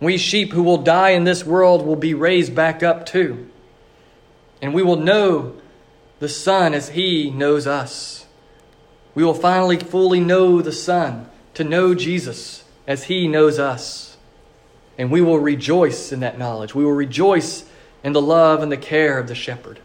we 0.00 0.16
sheep 0.16 0.52
who 0.52 0.62
will 0.62 0.78
die 0.78 1.10
in 1.10 1.24
this 1.24 1.44
world 1.44 1.86
will 1.86 1.96
be 1.96 2.14
raised 2.14 2.54
back 2.54 2.82
up 2.82 3.06
too. 3.06 3.48
And 4.60 4.74
we 4.74 4.82
will 4.82 4.96
know 4.96 5.56
the 6.18 6.28
Son 6.28 6.74
as 6.74 6.90
He 6.90 7.30
knows 7.30 7.66
us. 7.66 8.26
We 9.14 9.24
will 9.24 9.34
finally 9.34 9.76
fully 9.76 10.20
know 10.20 10.62
the 10.62 10.72
Son, 10.72 11.28
to 11.54 11.64
know 11.64 11.94
Jesus 11.94 12.64
as 12.86 13.04
He 13.04 13.28
knows 13.28 13.58
us. 13.58 14.16
And 14.98 15.10
we 15.10 15.20
will 15.20 15.38
rejoice 15.38 16.12
in 16.12 16.20
that 16.20 16.38
knowledge. 16.38 16.74
We 16.74 16.84
will 16.84 16.92
rejoice 16.92 17.64
in 18.02 18.12
the 18.12 18.22
love 18.22 18.62
and 18.62 18.72
the 18.72 18.76
care 18.76 19.18
of 19.18 19.28
the 19.28 19.34
shepherd. 19.34 19.80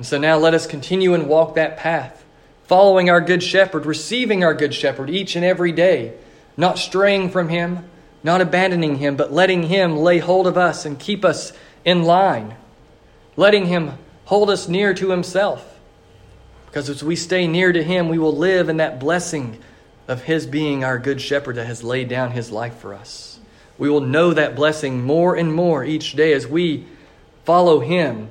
And 0.00 0.06
so 0.06 0.16
now 0.16 0.38
let 0.38 0.54
us 0.54 0.66
continue 0.66 1.12
and 1.12 1.28
walk 1.28 1.56
that 1.56 1.76
path, 1.76 2.24
following 2.64 3.10
our 3.10 3.20
good 3.20 3.42
shepherd, 3.42 3.84
receiving 3.84 4.42
our 4.42 4.54
good 4.54 4.72
shepherd 4.72 5.10
each 5.10 5.36
and 5.36 5.44
every 5.44 5.72
day, 5.72 6.14
not 6.56 6.78
straying 6.78 7.28
from 7.28 7.50
him, 7.50 7.84
not 8.22 8.40
abandoning 8.40 8.96
him, 8.96 9.14
but 9.14 9.30
letting 9.30 9.64
him 9.64 9.98
lay 9.98 10.16
hold 10.16 10.46
of 10.46 10.56
us 10.56 10.86
and 10.86 10.98
keep 10.98 11.22
us 11.22 11.52
in 11.84 12.02
line, 12.02 12.56
letting 13.36 13.66
him 13.66 13.98
hold 14.24 14.48
us 14.48 14.68
near 14.68 14.94
to 14.94 15.10
himself. 15.10 15.78
Because 16.64 16.88
as 16.88 17.04
we 17.04 17.14
stay 17.14 17.46
near 17.46 17.70
to 17.70 17.84
him, 17.84 18.08
we 18.08 18.16
will 18.16 18.34
live 18.34 18.70
in 18.70 18.78
that 18.78 19.00
blessing 19.00 19.62
of 20.08 20.22
His 20.22 20.46
being 20.46 20.82
our 20.82 20.98
good 20.98 21.20
shepherd 21.20 21.56
that 21.56 21.66
has 21.66 21.84
laid 21.84 22.08
down 22.08 22.30
His 22.30 22.50
life 22.50 22.78
for 22.78 22.94
us. 22.94 23.38
We 23.76 23.90
will 23.90 24.00
know 24.00 24.32
that 24.32 24.56
blessing 24.56 25.04
more 25.04 25.36
and 25.36 25.52
more 25.54 25.84
each 25.84 26.14
day 26.14 26.32
as 26.32 26.46
we 26.46 26.86
follow 27.44 27.80
Him, 27.80 28.30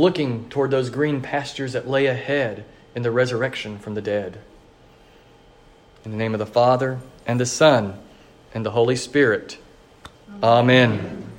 looking 0.00 0.48
toward 0.48 0.70
those 0.70 0.90
green 0.90 1.20
pastures 1.20 1.74
that 1.74 1.86
lay 1.86 2.06
ahead 2.06 2.64
in 2.94 3.02
the 3.02 3.10
resurrection 3.10 3.78
from 3.78 3.94
the 3.94 4.00
dead. 4.00 4.40
In 6.04 6.10
the 6.10 6.16
name 6.16 6.34
of 6.34 6.38
the 6.38 6.46
Father, 6.46 6.98
and 7.26 7.38
the 7.38 7.46
Son, 7.46 7.98
and 8.54 8.64
the 8.64 8.70
Holy 8.70 8.96
Spirit. 8.96 9.58
Amen. 10.42 10.92
Amen. 10.92 11.29